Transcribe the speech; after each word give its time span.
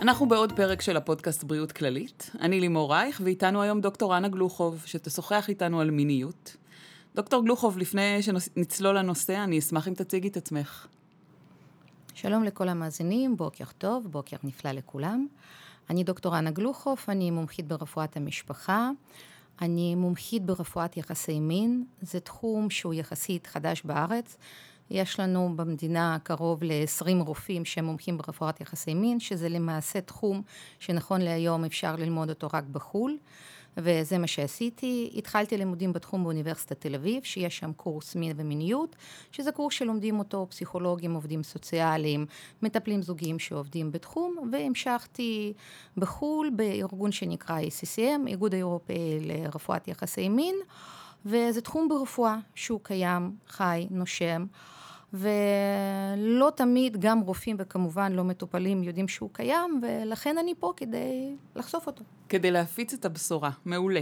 אנחנו 0.00 0.28
בעוד 0.28 0.52
פרק 0.52 0.80
של 0.80 0.96
הפודקאסט 0.96 1.44
בריאות 1.44 1.72
כללית. 1.72 2.30
אני 2.40 2.60
לימור 2.60 2.92
רייך, 2.92 3.20
ואיתנו 3.24 3.62
היום 3.62 3.80
דוקטור 3.80 4.16
אנה 4.16 4.28
גלוחוב, 4.28 4.82
שתשוחח 4.86 5.48
איתנו 5.48 5.80
על 5.80 5.90
מיניות. 5.90 6.56
דוקטור 7.14 7.44
גלוחוב, 7.44 7.78
לפני 7.78 8.22
שנצלול 8.22 8.98
לנושא, 8.98 9.44
אני 9.44 9.58
אשמח 9.58 9.88
אם 9.88 9.94
תציגי 9.94 10.28
את 10.28 10.36
עצמך. 10.36 10.86
שלום 12.14 12.44
לכל 12.44 12.68
המאזינים, 12.68 13.36
בוקר 13.36 13.64
טוב, 13.78 14.06
בוקר 14.06 14.36
נפלא 14.44 14.72
לכולם. 14.72 15.26
אני 15.90 16.04
דוקטור 16.04 16.38
אנה 16.38 16.50
גלוחוב, 16.50 16.98
אני 17.08 17.30
מומחית 17.30 17.68
ברפואת 17.68 18.16
המשפחה. 18.16 18.90
אני 19.62 19.94
מומחית 19.94 20.44
ברפואת 20.44 20.96
יחסי 20.96 21.40
מין, 21.40 21.84
זה 22.02 22.20
תחום 22.20 22.70
שהוא 22.70 22.94
יחסית 22.94 23.46
חדש 23.46 23.82
בארץ. 23.84 24.36
יש 24.90 25.20
לנו 25.20 25.52
במדינה 25.56 26.18
קרוב 26.22 26.62
ל-20 26.62 27.24
רופאים 27.26 27.64
שהם 27.64 27.84
מומחים 27.84 28.18
ברפואת 28.18 28.60
יחסי 28.60 28.94
מין, 28.94 29.20
שזה 29.20 29.48
למעשה 29.48 30.00
תחום 30.00 30.42
שנכון 30.78 31.20
להיום 31.20 31.64
אפשר 31.64 31.96
ללמוד 31.96 32.28
אותו 32.28 32.48
רק 32.52 32.64
בחו"ל. 32.64 33.16
וזה 33.76 34.18
מה 34.18 34.26
שעשיתי. 34.26 35.12
התחלתי 35.16 35.56
לימודים 35.56 35.92
בתחום 35.92 36.24
באוניברסיטת 36.24 36.80
תל 36.80 36.94
אביב, 36.94 37.24
שיש 37.24 37.58
שם 37.58 37.72
קורס 37.72 38.14
מין 38.16 38.32
ומיניות, 38.36 38.96
שזה 39.32 39.52
קורס 39.52 39.74
שלומדים 39.74 40.18
אותו 40.18 40.46
פסיכולוגים, 40.50 41.14
עובדים 41.14 41.42
סוציאליים, 41.42 42.26
מטפלים 42.62 43.02
זוגיים 43.02 43.38
שעובדים 43.38 43.92
בתחום, 43.92 44.50
והמשכתי 44.52 45.52
בחו"ל 45.96 46.50
בארגון 46.56 47.12
שנקרא 47.12 47.60
ACCM, 47.60 48.26
איגוד 48.26 48.54
האירופאי 48.54 49.20
לרפואת 49.20 49.88
יחסי 49.88 50.28
מין, 50.28 50.54
וזה 51.26 51.60
תחום 51.60 51.88
ברפואה 51.88 52.36
שהוא 52.54 52.80
קיים, 52.82 53.36
חי, 53.48 53.86
נושם. 53.90 54.46
ולא 55.14 56.52
תמיד 56.54 56.96
גם 57.00 57.20
רופאים 57.20 57.56
וכמובן 57.58 58.12
לא 58.12 58.24
מטופלים 58.24 58.82
יודעים 58.82 59.08
שהוא 59.08 59.30
קיים, 59.32 59.80
ולכן 59.82 60.38
אני 60.38 60.54
פה 60.58 60.72
כדי 60.76 61.34
לחשוף 61.56 61.86
אותו. 61.86 62.04
כדי 62.28 62.50
להפיץ 62.50 62.94
את 62.94 63.04
הבשורה, 63.04 63.50
מעולה. 63.64 64.00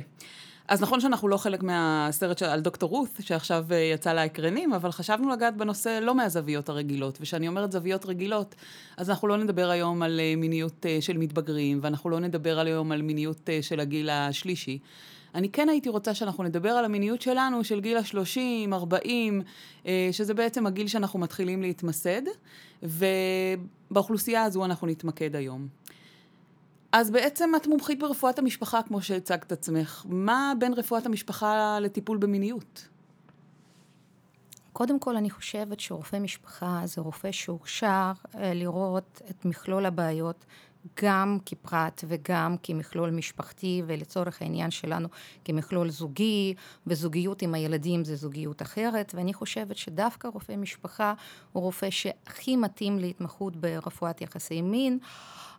אז 0.69 0.83
נכון 0.83 1.01
שאנחנו 1.01 1.29
לא 1.29 1.37
חלק 1.37 1.63
מהסרט 1.63 2.43
על 2.43 2.61
דוקטור 2.61 2.91
רות, 2.91 3.09
שעכשיו 3.21 3.67
אה, 3.71 3.77
יצא 3.77 4.13
לאקרנים, 4.13 4.73
אבל 4.73 4.91
חשבנו 4.91 5.31
לגעת 5.31 5.57
בנושא 5.57 5.99
לא 6.03 6.15
מהזוויות 6.15 6.69
הרגילות. 6.69 7.19
וכשאני 7.21 7.49
אומרת 7.49 7.73
זוויות 7.73 8.07
רגילות, 8.07 8.55
אז 8.97 9.11
אנחנו 9.11 9.29
לא 9.29 9.37
נדבר 9.37 9.71
היום 9.71 10.03
על 10.03 10.21
אה, 10.21 10.35
מיניות 10.37 10.87
אה, 10.87 10.99
של 11.01 11.19
מתבגרים, 11.19 11.79
ואנחנו 11.83 12.11
לא 12.11 12.21
נדבר 12.21 12.59
היום 12.59 12.93
על 12.93 13.03
מיניות 13.03 13.49
של 13.61 13.81
הגיל 13.81 14.11
השלישי. 14.11 14.79
אני 15.35 15.49
כן 15.49 15.69
הייתי 15.69 15.89
רוצה 15.89 16.15
שאנחנו 16.15 16.45
נדבר 16.45 16.71
על 16.71 16.85
המיניות 16.85 17.23
שלנו, 17.23 17.65
של 17.65 17.81
גיל 17.81 17.97
ה-30, 17.97 18.73
40, 18.73 19.43
אה, 19.87 20.09
שזה 20.13 20.35
בעצם 20.35 20.67
הגיל 20.67 20.89
שאנחנו 20.89 21.19
מתחילים 21.19 21.63
להתמסד, 21.63 22.23
ובאוכלוסייה 22.83 24.45
הזו 24.45 24.65
אנחנו 24.65 24.87
נתמקד 24.87 25.37
היום. 25.37 25.69
אז 26.93 27.11
בעצם 27.11 27.51
את 27.57 27.67
מומחית 27.67 27.99
ברפואת 27.99 28.39
המשפחה, 28.39 28.83
כמו 28.83 29.03
שהצגת 29.03 29.53
עצמך. 29.53 30.05
מה 30.09 30.53
בין 30.59 30.73
רפואת 30.73 31.07
המשפחה 31.07 31.79
לטיפול 31.81 32.19
במיניות? 32.19 32.89
קודם 34.73 34.99
כל, 34.99 35.17
אני 35.17 35.31
חושבת 35.31 35.81
שרופא 35.81 36.17
משפחה 36.17 36.81
זה 36.85 37.01
רופא 37.01 37.33
שהוכשר 37.33 38.13
אה, 38.35 38.55
לראות 38.55 39.23
את 39.31 39.45
מכלול 39.45 39.87
הבעיות 39.87 40.45
גם 41.03 41.39
כפרט 41.47 42.05
וגם 42.09 42.57
כמכלול 42.63 43.11
משפחתי, 43.11 43.83
ולצורך 43.87 44.43
העניין 44.43 44.71
שלנו 44.71 45.09
כמכלול 45.45 45.91
זוגי, 45.91 46.55
וזוגיות 46.87 47.43
עם 47.43 47.55
הילדים 47.55 48.05
זה 48.05 48.17
זוגיות 48.17 48.63
אחרת, 48.63 49.15
ואני 49.17 49.35
חושבת 49.35 49.77
שדווקא 49.77 50.29
רופא 50.29 50.53
משפחה 50.53 51.15
הוא 51.53 51.63
רופא 51.63 51.91
שהכי 51.91 52.57
מתאים 52.57 52.99
להתמחות 52.99 53.57
ברפואת 53.57 54.21
יחסי 54.21 54.63
מין. 54.63 54.99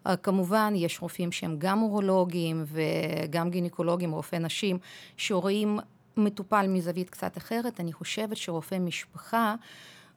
Uh, 0.08 0.16
כמובן, 0.24 0.74
יש 0.76 1.02
רופאים 1.02 1.32
שהם 1.32 1.56
גם 1.58 1.82
אורולוגים 1.82 2.66
וגם 2.66 3.50
גינקולוגים, 3.50 4.12
רופאי 4.12 4.40
נשים, 4.40 4.78
שרואים 5.18 5.80
מטופל 6.18 6.68
מזווית 6.68 7.10
קצת 7.10 7.38
אחרת. 7.38 7.80
אני 7.80 7.94
חושבת 7.94 8.38
שרופא 8.38 8.80
משפחה 8.80 9.56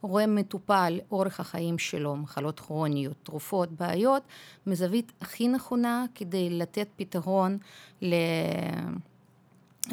רואה 0.02 0.26
מטופל, 0.26 1.00
אורך 1.10 1.40
החיים 1.40 1.78
שלו, 1.78 2.16
מחלות 2.16 2.60
כרוניות, 2.60 3.16
תרופות, 3.22 3.72
בעיות, 3.72 4.22
מזווית 4.66 5.12
הכי 5.20 5.48
נכונה 5.48 6.04
כדי 6.14 6.50
לתת 6.50 6.88
פתרון 6.96 7.58
ל... 8.02 8.14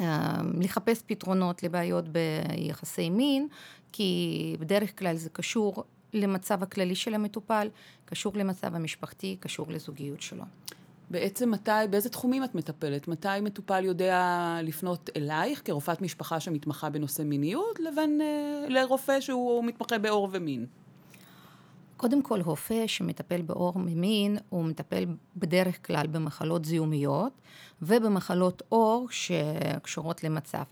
אה, 0.00 0.40
לחפש 0.60 1.02
פתרונות 1.06 1.62
לבעיות 1.62 2.04
ביחסי 2.08 3.10
מין, 3.10 3.48
כי 3.92 4.56
בדרך 4.60 4.98
כלל 4.98 5.16
זה 5.16 5.30
קשור 5.30 5.84
למצב 6.12 6.62
הכללי 6.62 6.94
של 6.94 7.14
המטופל, 7.14 7.68
קשור 8.04 8.32
למצב 8.36 8.74
המשפחתי, 8.74 9.36
קשור 9.40 9.66
לזוגיות 9.70 10.22
שלו. 10.22 10.44
בעצם 11.10 11.50
מתי, 11.50 11.70
באיזה 11.90 12.08
תחומים 12.08 12.44
את 12.44 12.54
מטפלת? 12.54 13.08
מתי 13.08 13.28
מטופל 13.42 13.84
יודע 13.84 14.58
לפנות 14.62 15.10
אלייך 15.16 15.62
כרופאת 15.64 16.02
משפחה 16.02 16.40
שמתמחה 16.40 16.90
בנושא 16.90 17.22
מיניות, 17.22 17.80
לבין 17.80 18.20
אה, 18.20 18.66
לרופא 18.68 19.20
שהוא 19.20 19.64
מתמחה 19.64 19.98
בעור 19.98 20.28
ומין? 20.32 20.66
קודם 21.96 22.22
כל, 22.22 22.40
רופא 22.40 22.86
שמטפל 22.86 23.42
בעור 23.42 23.78
ממין, 23.78 24.38
הוא 24.48 24.64
מטפל 24.64 25.06
בדרך 25.36 25.86
כלל 25.86 26.06
במחלות 26.06 26.64
זיהומיות 26.64 27.32
ובמחלות 27.82 28.62
עור 28.68 29.08
שקשורות 29.10 30.24
למצב. 30.24 30.62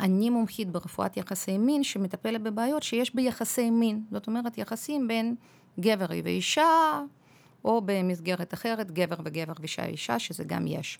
אני 0.00 0.30
מומחית 0.30 0.70
ברפואת 0.70 1.16
יחסי 1.16 1.58
מין 1.58 1.84
שמטפלת 1.84 2.42
בבעיות 2.42 2.82
שיש 2.82 3.14
ביחסי 3.14 3.70
מין. 3.70 4.04
זאת 4.12 4.26
אומרת, 4.26 4.58
יחסים 4.58 5.08
בין 5.08 5.34
גבר 5.80 6.06
ואישה, 6.24 7.00
או 7.68 7.82
במסגרת 7.84 8.54
אחרת, 8.54 8.90
גבר 8.90 9.16
וגבר 9.24 9.52
ואישה 9.60 9.84
אישה, 9.84 10.18
שזה 10.18 10.44
גם 10.44 10.66
יש. 10.66 10.98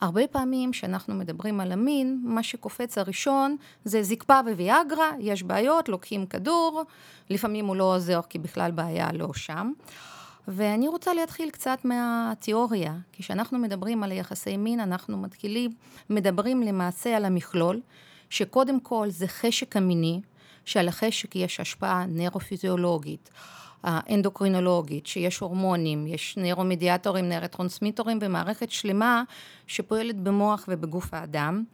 הרבה 0.00 0.26
פעמים 0.26 0.70
כשאנחנו 0.70 1.14
מדברים 1.14 1.60
על 1.60 1.72
המין, 1.72 2.20
מה 2.24 2.42
שקופץ 2.42 2.98
הראשון 2.98 3.56
זה 3.84 4.02
זקפה 4.02 4.40
וויאגרה, 4.46 5.10
יש 5.20 5.42
בעיות, 5.42 5.88
לוקחים 5.88 6.26
כדור, 6.26 6.82
לפעמים 7.30 7.66
הוא 7.66 7.76
לא 7.76 7.94
עוזר 7.94 8.20
כי 8.28 8.38
בכלל 8.38 8.70
בעיה 8.70 9.12
לא 9.12 9.34
שם. 9.34 9.72
ואני 10.48 10.88
רוצה 10.88 11.14
להתחיל 11.14 11.50
קצת 11.50 11.78
מהתיאוריה, 11.84 12.94
כי 13.12 13.22
כשאנחנו 13.22 13.58
מדברים 13.58 14.02
על 14.02 14.12
יחסי 14.12 14.56
מין, 14.56 14.80
אנחנו 14.80 15.16
מתחילים, 15.16 15.70
מדברים 16.10 16.62
למעשה 16.62 17.16
על 17.16 17.24
המכלול, 17.24 17.80
שקודם 18.30 18.80
כל 18.80 19.06
זה 19.10 19.28
חשק 19.28 19.76
המיני, 19.76 20.20
שעל 20.64 20.88
החשק 20.88 21.36
יש 21.36 21.60
השפעה 21.60 22.06
נוירופיזיולוגית. 22.06 23.30
האנדוקרינולוגית, 23.86 25.06
שיש 25.06 25.38
הורמונים, 25.38 26.06
יש 26.06 26.36
נוירומדיאטורים, 26.36 27.28
נוירוטרנסמיטורים 27.28 28.18
ומערכת 28.20 28.70
שלמה 28.70 29.22
שפועלת 29.66 30.16
במוח 30.16 30.64
ובגוף 30.68 31.14
האדם. 31.14 31.64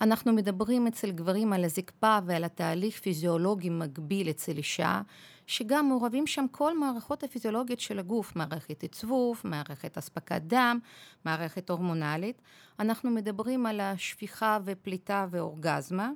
אנחנו 0.00 0.32
מדברים 0.32 0.86
אצל 0.86 1.10
גברים 1.10 1.52
על 1.52 1.64
הזקפה 1.64 2.18
ועל 2.26 2.44
התהליך 2.44 2.98
פיזיולוגי 2.98 3.70
מקביל 3.70 4.30
אצל 4.30 4.56
אישה, 4.56 5.00
שגם 5.46 5.88
מעורבים 5.88 6.26
שם 6.26 6.46
כל 6.50 6.78
מערכות 6.78 7.22
הפיזיולוגיות 7.22 7.80
של 7.80 7.98
הגוף, 7.98 8.36
מערכת 8.36 8.84
עצבוב, 8.84 9.40
מערכת 9.44 9.98
אספקת 9.98 10.42
דם, 10.42 10.78
מערכת 11.24 11.70
הורמונלית. 11.70 12.42
אנחנו 12.80 13.10
מדברים 13.10 13.66
על 13.66 13.80
השפיכה 13.80 14.58
ופליטה 14.64 15.26
ואורגזמה. 15.30 16.10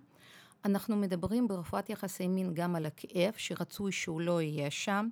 אנחנו 0.65 0.97
מדברים 0.97 1.49
ברפואת 1.49 1.91
יחסי 1.91 2.29
מין 2.29 2.55
גם 2.55 2.77
על 2.77 2.87
הכאב, 2.87 3.33
שרצוי 3.37 3.93
שהוא 3.93 4.21
לא 4.21 4.41
יהיה 4.41 4.71
שם, 4.71 5.09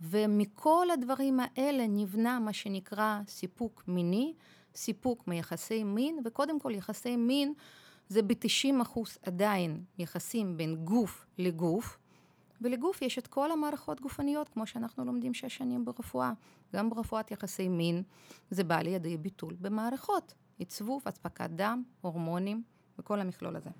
ומכל 0.00 0.90
הדברים 0.90 1.40
האלה 1.40 1.86
נבנה 1.88 2.38
מה 2.38 2.52
שנקרא 2.52 3.20
סיפוק 3.28 3.82
מיני, 3.88 4.34
סיפוק 4.74 5.28
מיחסי 5.28 5.84
מין, 5.84 6.20
וקודם 6.24 6.60
כל 6.60 6.72
יחסי 6.74 7.16
מין 7.16 7.52
זה 8.08 8.22
ב-90 8.22 8.82
אחוז 8.82 9.18
עדיין 9.22 9.84
יחסים 9.98 10.56
בין 10.56 10.76
גוף 10.84 11.26
לגוף, 11.38 11.98
ולגוף 12.60 13.02
יש 13.02 13.18
את 13.18 13.26
כל 13.26 13.52
המערכות 13.52 14.00
גופניות, 14.00 14.48
כמו 14.48 14.66
שאנחנו 14.66 15.04
לומדים 15.04 15.34
שש 15.34 15.56
שנים 15.56 15.84
ברפואה. 15.84 16.32
גם 16.76 16.90
ברפואת 16.90 17.30
יחסי 17.30 17.68
מין 17.68 18.02
זה 18.50 18.64
בא 18.64 18.80
לידי 18.80 19.16
ביטול 19.16 19.56
במערכות, 19.60 20.34
עצבוב, 20.60 21.02
אספקת 21.04 21.50
דם, 21.50 21.82
הורמונים 22.00 22.62
וכל 23.00 23.20
המכלול 23.20 23.56
הזה. 23.56 23.70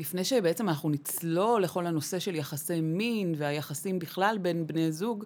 לפני 0.00 0.24
שבעצם 0.24 0.68
אנחנו 0.68 0.90
נצלול 0.90 1.62
לכל 1.62 1.86
הנושא 1.86 2.18
של 2.18 2.34
יחסי 2.34 2.80
מין 2.80 3.34
והיחסים 3.36 3.98
בכלל 3.98 4.38
בין 4.38 4.66
בני 4.66 4.92
זוג, 4.92 5.24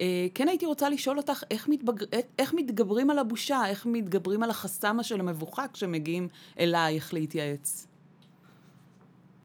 אה, 0.00 0.26
כן 0.34 0.48
הייתי 0.48 0.66
רוצה 0.66 0.88
לשאול 0.88 1.18
אותך 1.18 1.42
איך, 1.50 1.68
מתבג... 1.68 2.04
איך 2.38 2.54
מתגברים 2.54 3.10
על 3.10 3.18
הבושה, 3.18 3.62
איך 3.66 3.86
מתגברים 3.86 4.42
על 4.42 4.50
החסם 4.50 4.96
של 5.02 5.20
המבוכה 5.20 5.68
כשמגיעים 5.72 6.28
אלייך 6.58 7.14
להתייעץ. 7.14 7.86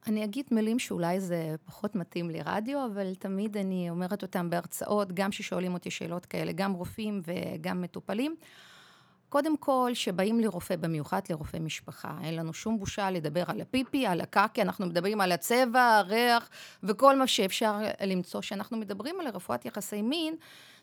אני 0.08 0.24
אגיד 0.24 0.46
מילים 0.52 0.80
שאולי 0.80 1.20
זה 1.20 1.56
פחות 1.66 1.96
מתאים 1.96 2.30
לרדיו, 2.30 2.86
אבל 2.86 3.16
תמיד 3.16 3.58
אני 3.58 3.90
אומרת 3.90 4.22
אותם 4.22 4.50
בהרצאות, 4.50 5.12
גם 5.12 5.30
כששואלים 5.30 5.74
אותי 5.74 5.92
שאלות 5.92 6.26
כאלה, 6.26 6.52
גם 6.52 6.74
רופאים 6.74 7.22
וגם 7.26 7.82
מטופלים. 7.82 8.36
קודם 9.30 9.58
כל, 9.58 9.92
שבאים 9.94 10.40
לרופא, 10.40 10.76
במיוחד 10.76 11.22
לרופא 11.30 11.58
משפחה, 11.58 12.18
אין 12.24 12.36
לנו 12.36 12.54
שום 12.54 12.80
בושה 12.80 13.12
לדבר 13.12 13.44
על 13.48 13.62
הפיפי, 13.62 14.08
על 14.08 14.22
הקקי, 14.22 14.62
אנחנו 14.62 14.86
מדברים 14.86 15.22
על 15.22 15.32
הצבע, 15.32 15.82
הריח 15.82 16.50
וכל 16.84 17.16
מה 17.16 17.28
שאפשר 17.28 17.76
למצוא. 18.06 18.42
כשאנחנו 18.42 18.78
מדברים 18.78 19.20
על 19.20 19.28
רפואת 19.28 19.66
יחסי 19.66 20.02
מין, 20.02 20.36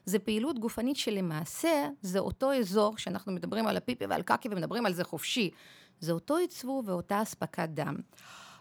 זה 0.04 0.18
פעילות 0.18 0.58
גופנית 0.58 0.96
שלמעשה 0.96 1.88
זה 2.02 2.18
אותו 2.18 2.52
אזור 2.52 2.98
שאנחנו 2.98 3.32
מדברים 3.32 3.66
על 3.66 3.76
הפיפי 3.76 4.06
ועל 4.06 4.22
קקי 4.22 4.48
ומדברים 4.50 4.86
על 4.86 4.92
זה 4.92 5.04
חופשי. 5.04 5.50
זה 6.00 6.12
אותו 6.12 6.36
עיצבו 6.36 6.82
ואותה 6.86 7.22
אספקת 7.22 7.68
דם. 7.68 7.94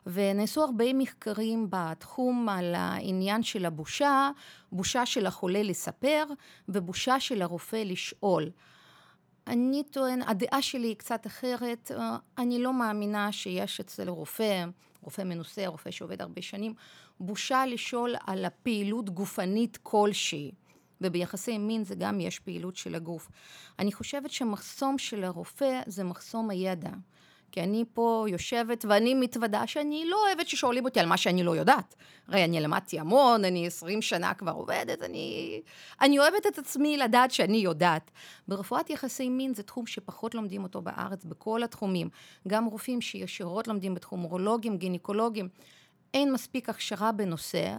ונעשו 0.05 0.63
הרבה 0.63 0.93
מחקרים 0.93 1.67
בתחום 1.69 2.49
על 2.49 2.75
העניין 2.75 3.43
של 3.43 3.65
הבושה, 3.65 4.29
בושה 4.71 5.05
של 5.05 5.25
החולה 5.25 5.63
לספר 5.63 6.23
ובושה 6.69 7.19
של 7.19 7.41
הרופא 7.41 7.75
לשאול. 7.85 8.49
אני 9.47 9.83
טוען, 9.91 10.21
הדעה 10.21 10.61
שלי 10.61 10.87
היא 10.87 10.95
קצת 10.95 11.27
אחרת, 11.27 11.91
אני 12.37 12.59
לא 12.59 12.73
מאמינה 12.73 13.31
שיש 13.31 13.79
אצל 13.79 14.09
רופא, 14.09 14.65
רופא 15.01 15.21
מנוסה, 15.21 15.67
רופא 15.67 15.91
שעובד 15.91 16.21
הרבה 16.21 16.41
שנים, 16.41 16.73
בושה 17.19 17.65
לשאול 17.65 18.15
על 18.27 18.45
הפעילות 18.45 19.09
גופנית 19.09 19.77
כלשהי. 19.83 20.51
וביחסי 21.01 21.57
מין 21.57 21.83
זה 21.83 21.95
גם 21.95 22.19
יש 22.19 22.39
פעילות 22.39 22.75
של 22.75 22.95
הגוף. 22.95 23.29
אני 23.79 23.91
חושבת 23.91 24.31
שמחסום 24.31 24.97
של 24.97 25.23
הרופא 25.23 25.81
זה 25.87 26.03
מחסום 26.03 26.49
הידע. 26.49 26.89
כי 27.53 27.61
אני 27.61 27.85
פה 27.93 28.25
יושבת 28.29 28.85
ואני 28.89 29.13
מתוודה 29.13 29.67
שאני 29.67 30.05
לא 30.05 30.25
אוהבת 30.27 30.47
ששואלים 30.47 30.85
אותי 30.85 30.99
על 30.99 31.05
מה 31.05 31.17
שאני 31.17 31.43
לא 31.43 31.55
יודעת. 31.55 31.95
הרי 32.27 32.45
אני 32.45 32.61
למדתי 32.61 32.99
המון, 32.99 33.45
אני 33.45 33.67
עשרים 33.67 34.01
שנה 34.01 34.33
כבר 34.33 34.51
עובדת, 34.51 35.01
אני, 35.01 35.61
אני 36.01 36.19
אוהבת 36.19 36.47
את 36.47 36.57
עצמי 36.57 36.97
לדעת 36.97 37.31
שאני 37.31 37.57
יודעת. 37.57 38.11
ברפואת 38.47 38.89
יחסי 38.89 39.29
מין 39.29 39.53
זה 39.53 39.63
תחום 39.63 39.85
שפחות 39.85 40.35
לומדים 40.35 40.63
אותו 40.63 40.81
בארץ, 40.81 41.25
בכל 41.25 41.63
התחומים. 41.63 42.09
גם 42.47 42.65
רופאים 42.65 43.01
שישירות 43.01 43.67
לומדים 43.67 43.93
בתחום, 43.93 44.23
אורולוגים, 44.23 44.77
גינקולוגים. 44.77 45.49
אין 46.13 46.33
מספיק 46.33 46.69
הכשרה 46.69 47.11
בנושא. 47.11 47.75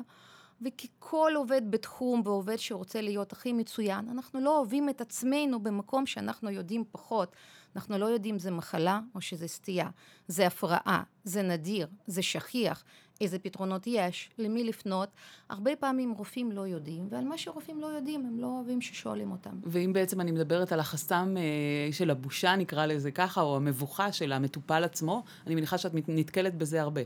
וככל 0.62 1.32
עובד 1.36 1.70
בתחום 1.70 2.22
ועובד 2.24 2.56
שרוצה 2.56 3.00
להיות 3.00 3.32
הכי 3.32 3.52
מצוין, 3.52 4.08
אנחנו 4.08 4.40
לא 4.40 4.58
אוהבים 4.58 4.88
את 4.88 5.00
עצמנו 5.00 5.62
במקום 5.62 6.06
שאנחנו 6.06 6.50
יודעים 6.50 6.84
פחות. 6.92 7.36
אנחנו 7.76 7.98
לא 7.98 8.06
יודעים 8.06 8.38
זה 8.38 8.50
מחלה 8.50 9.00
או 9.14 9.20
שזה 9.20 9.48
סטייה, 9.48 9.88
זה 10.28 10.46
הפרעה, 10.46 11.02
זה 11.24 11.42
נדיר, 11.42 11.86
זה 12.06 12.22
שכיח, 12.22 12.84
איזה 13.20 13.38
פתרונות 13.38 13.82
יש, 13.86 14.30
למי 14.38 14.64
לפנות. 14.64 15.08
הרבה 15.48 15.76
פעמים 15.76 16.12
רופאים 16.12 16.52
לא 16.52 16.60
יודעים, 16.66 17.06
ועל 17.10 17.24
מה 17.24 17.38
שרופאים 17.38 17.80
לא 17.80 17.86
יודעים, 17.86 18.26
הם 18.26 18.38
לא 18.38 18.46
אוהבים 18.46 18.80
ששואלים 18.80 19.30
אותם. 19.30 19.58
ואם 19.62 19.92
בעצם 19.92 20.20
אני 20.20 20.30
מדברת 20.30 20.72
על 20.72 20.80
החסם 20.80 21.34
אה, 21.36 21.92
של 21.92 22.10
הבושה, 22.10 22.56
נקרא 22.56 22.86
לזה 22.86 23.10
ככה, 23.10 23.40
או 23.40 23.56
המבוכה 23.56 24.12
של 24.12 24.32
המטופל 24.32 24.84
עצמו, 24.84 25.24
אני 25.46 25.54
מניחה 25.54 25.78
שאת 25.78 25.92
נתקלת 26.08 26.54
בזה 26.54 26.82
הרבה. 26.82 27.00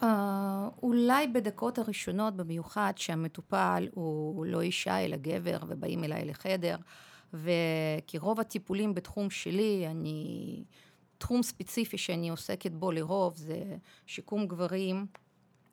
Uh, 0.00 0.04
אולי 0.82 1.26
בדקות 1.26 1.78
הראשונות, 1.78 2.36
במיוחד 2.36 2.92
שהמטופל 2.96 3.88
הוא 3.94 4.46
לא 4.46 4.60
אישה 4.60 5.04
אלא 5.04 5.16
גבר 5.16 5.58
ובאים 5.66 6.04
אליי 6.04 6.24
לחדר, 6.24 6.76
וכי 7.42 8.18
רוב 8.18 8.40
הטיפולים 8.40 8.94
בתחום 8.94 9.30
שלי, 9.30 9.86
אני, 9.86 10.64
תחום 11.18 11.42
ספציפי 11.42 11.98
שאני 11.98 12.28
עוסקת 12.28 12.72
בו 12.72 12.92
לרוב 12.92 13.36
זה 13.36 13.76
שיקום 14.06 14.46
גברים 14.46 15.06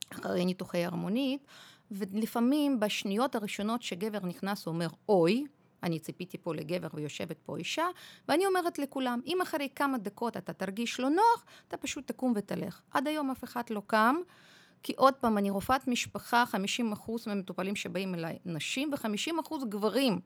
אחרי 0.10 0.46
ניתוחי 0.46 0.86
הרמונית, 0.86 1.48
ולפעמים 1.92 2.80
בשניות 2.80 3.36
הראשונות 3.36 3.82
שגבר 3.82 4.20
נכנס 4.26 4.66
הוא 4.66 4.74
אומר 4.74 4.88
אוי, 5.10 5.46
אני 5.84 6.00
ציפיתי 6.00 6.38
פה 6.38 6.56
לגבר 6.56 6.88
ויושבת 6.94 7.38
פה 7.46 7.58
אישה, 7.58 7.86
ואני 8.28 8.46
אומרת 8.46 8.80
לכולם, 8.80 9.20
אם 9.26 9.42
אחרי 9.42 9.70
כמה 9.76 9.98
דקות 9.98 10.38
אתה 10.38 10.54
תרגיש 10.54 11.00
לא 11.00 11.10
נוח, 11.10 11.46
אתה 11.68 11.78
פשוט 11.78 12.08
תקום 12.08 12.34
ותלך. 12.36 12.82
עד 12.92 13.08
היום 13.08 13.32
אף 13.32 13.44
אחד 13.44 13.64
לא 13.70 13.82
קם, 13.88 14.16
כי 14.84 14.94
עוד 14.98 15.14
פעם, 15.14 15.38
אני 15.38 15.50
רופאת 15.50 15.88
משפחה, 15.88 16.44
50% 17.04 17.12
מהמטופלים 17.28 17.76
שבאים 17.76 18.16
אליי 18.16 18.38
נשים 18.46 18.92
ו-50% 18.92 19.66
גברים. 19.70 20.20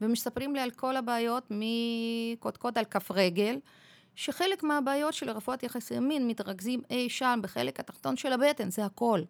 ומספרים 0.00 0.54
לי 0.54 0.60
על 0.60 0.70
כל 0.70 0.96
הבעיות 0.96 1.50
מקודקוד 1.50 2.78
על 2.78 2.84
כף 2.84 3.10
רגל, 3.10 3.58
שחלק 4.14 4.62
מהבעיות 4.62 5.14
של 5.14 5.30
רפואת 5.30 5.62
יחסי 5.62 5.98
מין 5.98 6.28
מתרכזים 6.28 6.82
אי 6.90 7.08
שם 7.08 7.40
בחלק 7.42 7.80
התחתון 7.80 8.16
של 8.16 8.32
הבטן, 8.32 8.70
זה 8.70 8.84
הכל. 8.84 9.20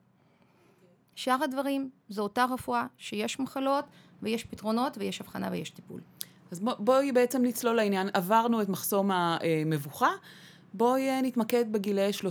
שאר 1.14 1.42
הדברים 1.44 1.90
זו 2.08 2.22
אותה 2.22 2.44
רפואה 2.44 2.86
שיש 2.98 3.40
מחלות 3.40 3.84
ויש 4.22 4.44
פתרונות 4.44 4.98
ויש 4.98 5.20
הבחנה 5.20 5.48
ויש 5.52 5.70
טיפול. 5.70 6.00
אז 6.50 6.60
בואי 6.60 7.12
בעצם 7.12 7.42
נצלול 7.42 7.76
לעניין, 7.76 8.08
עברנו 8.14 8.62
את 8.62 8.68
מחסום 8.68 9.10
המבוכה, 9.10 10.10
בואי 10.74 11.08
אה, 11.08 11.20
נתמקד 11.22 11.72
בגילי 11.72 12.10
30-40, 12.10 12.24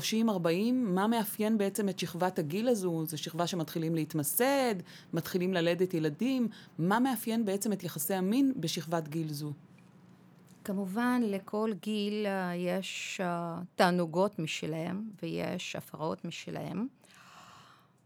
מה 0.74 1.08
מאפיין 1.08 1.58
בעצם 1.58 1.90
את 1.90 2.00
שכבת 2.00 2.40
הגיל 2.40 2.68
הזו? 2.68 3.06
זו 3.06 3.18
שכבה 3.18 3.48
שמתחילים 3.48 3.96
להתמסד, 3.96 4.76
מתחילים 5.14 5.54
ללדת 5.54 5.94
ילדים, 5.94 6.48
מה 6.80 7.00
מאפיין 7.00 7.46
בעצם 7.46 7.74
את 7.74 7.84
יחסי 7.84 8.14
המין 8.14 8.54
בשכבת 8.56 9.08
גיל 9.08 9.34
זו? 9.34 9.52
כמובן, 10.64 11.22
לכל 11.26 11.72
גיל 11.82 12.26
אה, 12.26 12.56
יש 12.56 13.22
אה, 13.24 13.60
תענוגות 13.76 14.40
משלהם 14.40 15.10
ויש 15.24 15.76
הפרעות 15.76 16.26
משלהם. 16.26 16.88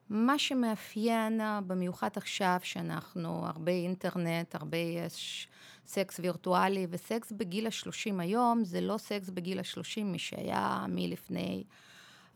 מה 0.09 0.39
שמאפיין 0.39 1.41
במיוחד 1.67 2.09
עכשיו, 2.15 2.57
שאנחנו 2.63 3.45
הרבה 3.45 3.71
אינטרנט, 3.71 4.55
הרבה 4.55 4.77
יש 4.77 5.47
סקס 5.91 6.19
וירטואלי, 6.19 6.87
וסקס 6.89 7.31
בגיל 7.31 7.67
השלושים 7.67 8.19
היום 8.19 8.63
זה 8.63 8.81
לא 8.81 8.97
סקס 8.97 9.29
בגיל 9.29 9.59
השלושים, 9.59 10.11
מי 10.11 10.19
שהיה 10.19 10.85
מלפני 10.89 11.63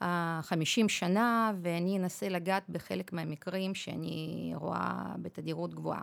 uh, 0.01 0.05
חמישים 0.41 0.89
שנה, 0.89 1.53
ואני 1.61 1.97
אנסה 1.97 2.29
לגעת 2.29 2.63
בחלק 2.69 3.13
מהמקרים 3.13 3.75
שאני 3.75 4.51
רואה 4.55 5.03
בתדירות 5.21 5.73
גבוהה. 5.73 6.01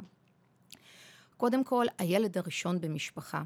קודם 1.36 1.64
כל, 1.64 1.86
הילד 1.98 2.38
הראשון 2.38 2.80
במשפחה. 2.80 3.42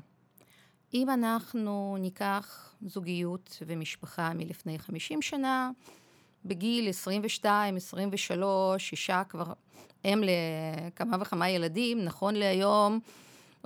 אם 0.95 1.11
אנחנו 1.11 1.97
ניקח 2.01 2.75
זוגיות 2.83 3.63
ומשפחה 3.67 4.33
מלפני 4.35 4.79
חמישים 4.79 5.23
שנה, 5.23 5.71
בגיל 6.45 6.89
22, 6.89 7.77
23, 7.77 8.93
אישה 8.93 9.23
כבר 9.29 9.53
אם 10.05 10.23
לכמה 10.25 11.17
וכמה 11.21 11.49
ילדים, 11.49 12.05
נכון 12.05 12.35
להיום, 12.35 13.01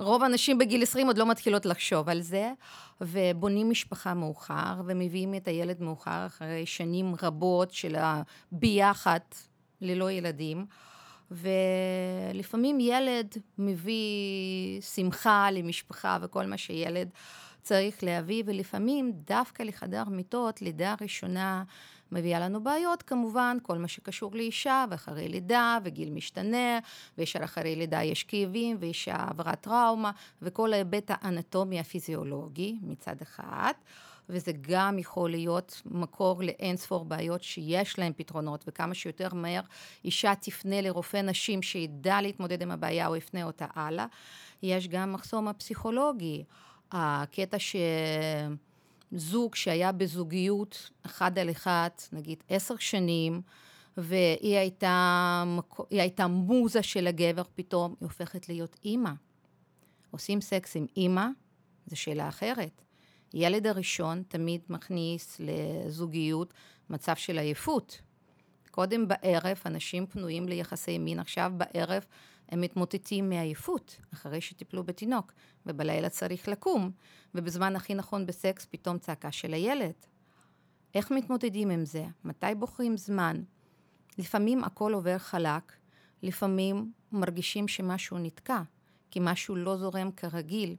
רוב 0.00 0.22
הנשים 0.22 0.58
בגיל 0.58 0.82
20 0.82 1.06
עוד 1.06 1.18
לא 1.18 1.26
מתחילות 1.26 1.66
לחשוב 1.66 2.08
על 2.08 2.20
זה, 2.20 2.52
ובונים 3.00 3.70
משפחה 3.70 4.14
מאוחר, 4.14 4.74
ומביאים 4.86 5.34
את 5.34 5.48
הילד 5.48 5.82
מאוחר 5.82 6.26
אחרי 6.26 6.66
שנים 6.66 7.14
רבות 7.22 7.72
של 7.72 7.96
הביחד 7.98 9.20
ללא 9.80 10.10
ילדים. 10.10 10.66
ולפעמים 11.30 12.80
ילד 12.80 13.34
מביא 13.58 14.80
שמחה 14.80 15.50
למשפחה 15.50 16.18
וכל 16.20 16.46
מה 16.46 16.56
שילד 16.56 17.08
צריך 17.62 18.04
להביא, 18.04 18.42
ולפעמים 18.46 19.12
דווקא 19.14 19.62
לחדר 19.62 20.04
מיטות, 20.04 20.62
לידה 20.62 20.94
ראשונה, 21.00 21.64
מביאה 22.12 22.40
לנו 22.40 22.62
בעיות, 22.62 23.02
כמובן, 23.02 23.56
כל 23.62 23.78
מה 23.78 23.88
שקשור 23.88 24.34
לאישה, 24.34 24.84
ואחרי 24.90 25.28
לידה, 25.28 25.78
וגיל 25.84 26.10
משתנה, 26.10 26.78
וישר 27.18 27.44
אחרי 27.44 27.76
לידה 27.76 28.02
יש 28.02 28.24
כאבים, 28.24 28.76
ואישה 28.80 29.16
עברה 29.30 29.56
טראומה, 29.56 30.10
וכל 30.42 30.72
ההיבט 30.72 31.10
האנטומי 31.14 31.80
הפיזיולוגי 31.80 32.78
מצד 32.82 33.16
אחד. 33.22 33.72
וזה 34.32 34.52
גם 34.60 34.98
יכול 34.98 35.30
להיות 35.30 35.82
מקור 35.84 36.42
לאין 36.42 36.76
ספור 36.76 37.04
בעיות 37.04 37.42
שיש 37.42 37.98
להן 37.98 38.12
פתרונות, 38.16 38.64
וכמה 38.66 38.94
שיותר 38.94 39.34
מהר 39.34 39.62
אישה 40.04 40.34
תפנה 40.34 40.80
לרופא 40.80 41.16
נשים 41.16 41.62
שידע 41.62 42.20
להתמודד 42.20 42.62
עם 42.62 42.70
הבעיה 42.70 43.06
או 43.06 43.16
יפנה 43.16 43.44
אותה 43.44 43.66
הלאה. 43.74 44.06
יש 44.62 44.88
גם 44.88 45.12
מחסום 45.12 45.48
הפסיכולוגי, 45.48 46.44
הקטע 46.92 47.58
ש... 47.58 47.76
זוג 49.12 49.54
שהיה 49.54 49.92
בזוגיות 49.92 50.90
אחד 51.06 51.38
על 51.38 51.50
אחד, 51.50 51.90
נגיד 52.12 52.42
עשר 52.48 52.76
שנים, 52.78 53.42
והיא 53.96 54.56
הייתה, 54.56 55.44
היא 55.90 56.00
הייתה 56.00 56.26
מוזה 56.26 56.82
של 56.82 57.06
הגבר, 57.06 57.42
פתאום 57.54 57.94
היא 58.00 58.06
הופכת 58.06 58.48
להיות 58.48 58.76
אימא. 58.84 59.10
עושים 60.10 60.40
סקס 60.40 60.76
עם 60.76 60.86
אימא, 60.96 61.26
זו 61.86 61.96
שאלה 61.96 62.28
אחרת. 62.28 62.82
ילד 63.34 63.66
הראשון 63.66 64.22
תמיד 64.28 64.60
מכניס 64.68 65.40
לזוגיות 65.40 66.54
מצב 66.90 67.16
של 67.16 67.38
עייפות. 67.38 68.00
קודם 68.70 69.08
בערב 69.08 69.60
אנשים 69.66 70.06
פנויים 70.06 70.48
ליחסי 70.48 70.98
מין, 70.98 71.18
עכשיו 71.18 71.52
בערב 71.56 72.04
הם 72.50 72.60
מתמוטטים 72.60 73.28
מעייפות, 73.28 73.96
אחרי 74.14 74.40
שטיפלו 74.40 74.84
בתינוק, 74.84 75.32
ובלילה 75.66 76.08
צריך 76.08 76.48
לקום, 76.48 76.90
ובזמן 77.34 77.76
הכי 77.76 77.94
נכון 77.94 78.26
בסקס 78.26 78.66
פתאום 78.70 78.98
צעקה 78.98 79.32
של 79.32 79.54
הילד. 79.54 79.92
איך 80.94 81.10
מתמודדים 81.10 81.70
עם 81.70 81.84
זה? 81.84 82.04
מתי 82.24 82.54
בוחרים 82.58 82.96
זמן? 82.96 83.42
לפעמים 84.18 84.64
הכל 84.64 84.92
עובר 84.92 85.18
חלק, 85.18 85.72
לפעמים 86.22 86.92
מרגישים 87.12 87.68
שמשהו 87.68 88.18
נתקע, 88.18 88.62
כי 89.10 89.20
משהו 89.22 89.56
לא 89.56 89.76
זורם 89.76 90.10
כרגיל. 90.10 90.76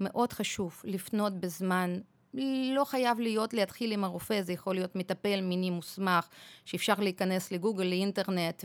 מאוד 0.00 0.32
חשוב 0.32 0.82
לפנות 0.84 1.40
בזמן 1.40 2.00
לא 2.74 2.84
חייב 2.84 3.20
להיות 3.20 3.54
להתחיל 3.54 3.92
עם 3.92 4.04
הרופא, 4.04 4.42
זה 4.42 4.52
יכול 4.52 4.74
להיות 4.74 4.96
מטפל 4.96 5.40
מיני 5.40 5.70
מוסמך, 5.70 6.28
שאפשר 6.64 6.94
להיכנס 6.98 7.52
לגוגל, 7.52 7.84
לאינטרנט, 7.84 8.64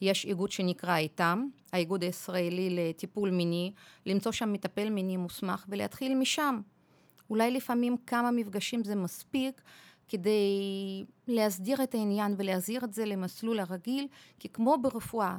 ויש 0.00 0.24
איגוד 0.24 0.50
שנקרא 0.50 0.96
איתם, 0.96 1.46
האיגוד 1.72 2.02
הישראלי 2.02 2.70
לטיפול 2.70 3.30
מיני, 3.30 3.72
למצוא 4.06 4.32
שם 4.32 4.52
מטפל 4.52 4.90
מיני 4.90 5.16
מוסמך 5.16 5.64
ולהתחיל 5.68 6.14
משם. 6.14 6.60
אולי 7.30 7.50
לפעמים 7.50 7.96
כמה 8.06 8.30
מפגשים 8.30 8.84
זה 8.84 8.94
מספיק 8.94 9.62
כדי 10.08 11.04
להסדיר 11.26 11.82
את 11.82 11.94
העניין 11.94 12.34
ולהחזיר 12.38 12.84
את 12.84 12.92
זה 12.92 13.04
למסלול 13.04 13.60
הרגיל, 13.60 14.06
כי 14.38 14.48
כמו 14.48 14.76
ברפואה, 14.82 15.38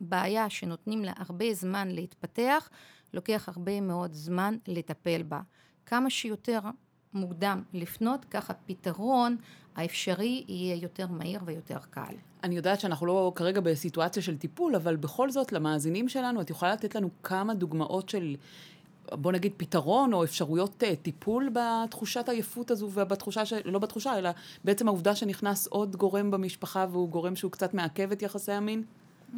בעיה 0.00 0.50
שנותנים 0.50 1.04
לה 1.04 1.12
הרבה 1.16 1.54
זמן 1.54 1.88
להתפתח, 1.88 2.70
לוקח 3.14 3.48
הרבה 3.48 3.80
מאוד 3.80 4.12
זמן 4.12 4.56
לטפל 4.68 5.22
בה. 5.22 5.40
כמה 5.86 6.10
שיותר 6.10 6.60
מוקדם 7.16 7.62
לפנות, 7.74 8.24
ככה 8.24 8.52
פתרון 8.66 9.36
האפשרי 9.76 10.44
יהיה 10.48 10.76
יותר 10.76 11.06
מהיר 11.06 11.40
ויותר 11.44 11.78
קל. 11.90 12.14
אני 12.44 12.56
יודעת 12.56 12.80
שאנחנו 12.80 13.06
לא 13.06 13.32
כרגע 13.34 13.60
בסיטואציה 13.60 14.22
של 14.22 14.36
טיפול, 14.36 14.74
אבל 14.76 14.96
בכל 14.96 15.30
זאת, 15.30 15.52
למאזינים 15.52 16.08
שלנו, 16.08 16.40
את 16.40 16.50
יכולה 16.50 16.72
לתת 16.72 16.94
לנו 16.94 17.08
כמה 17.22 17.54
דוגמאות 17.54 18.08
של, 18.08 18.36
בוא 19.12 19.32
נגיד, 19.32 19.52
פתרון 19.56 20.12
או 20.12 20.24
אפשרויות 20.24 20.82
uh, 20.82 20.86
טיפול 21.02 21.50
בתחושת 21.52 22.28
העייפות 22.28 22.70
הזו, 22.70 22.90
ובתחושה, 22.92 23.44
של, 23.44 23.60
לא 23.64 23.78
בתחושה, 23.78 24.18
אלא 24.18 24.30
בעצם 24.64 24.88
העובדה 24.88 25.16
שנכנס 25.16 25.66
עוד 25.66 25.96
גורם 25.96 26.30
במשפחה, 26.30 26.86
והוא 26.90 27.08
גורם 27.08 27.36
שהוא 27.36 27.52
קצת 27.52 27.74
מעכב 27.74 28.12
את 28.12 28.22
יחסי 28.22 28.52
המין? 28.52 28.82
Mm, 29.34 29.36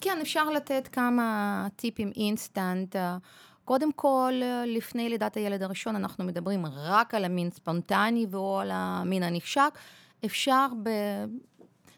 כן, 0.00 0.18
אפשר 0.22 0.50
לתת 0.50 0.88
כמה 0.92 1.68
טיפים 1.76 2.12
אינסטנט. 2.16 2.96
קודם 3.70 3.92
כל, 3.92 4.32
לפני 4.66 5.08
לידת 5.08 5.36
הילד 5.36 5.62
הראשון, 5.62 5.96
אנחנו 5.96 6.24
מדברים 6.24 6.66
רק 6.66 7.14
על 7.14 7.24
המין 7.24 7.50
ספונטני 7.50 8.26
או 8.34 8.60
על 8.60 8.70
המין 8.72 9.22
הנשק. 9.22 9.78
אפשר 10.24 10.66
ב... 10.82 10.90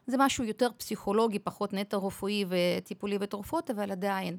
זה 0.07 0.17
משהו 0.19 0.45
יותר 0.45 0.69
פסיכולוגי, 0.77 1.39
פחות 1.39 1.73
נטע 1.73 1.97
רפואי 1.97 2.45
וטיפולי 2.49 3.17
ותרופות, 3.21 3.71
אבל 3.71 3.91
עדיין. 3.93 4.37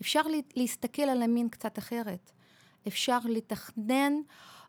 אפשר 0.00 0.20
להסתכל 0.56 1.02
על 1.02 1.22
המין 1.22 1.48
קצת 1.48 1.78
אחרת. 1.78 2.30
אפשר 2.88 3.18
לתכנן, 3.24 4.12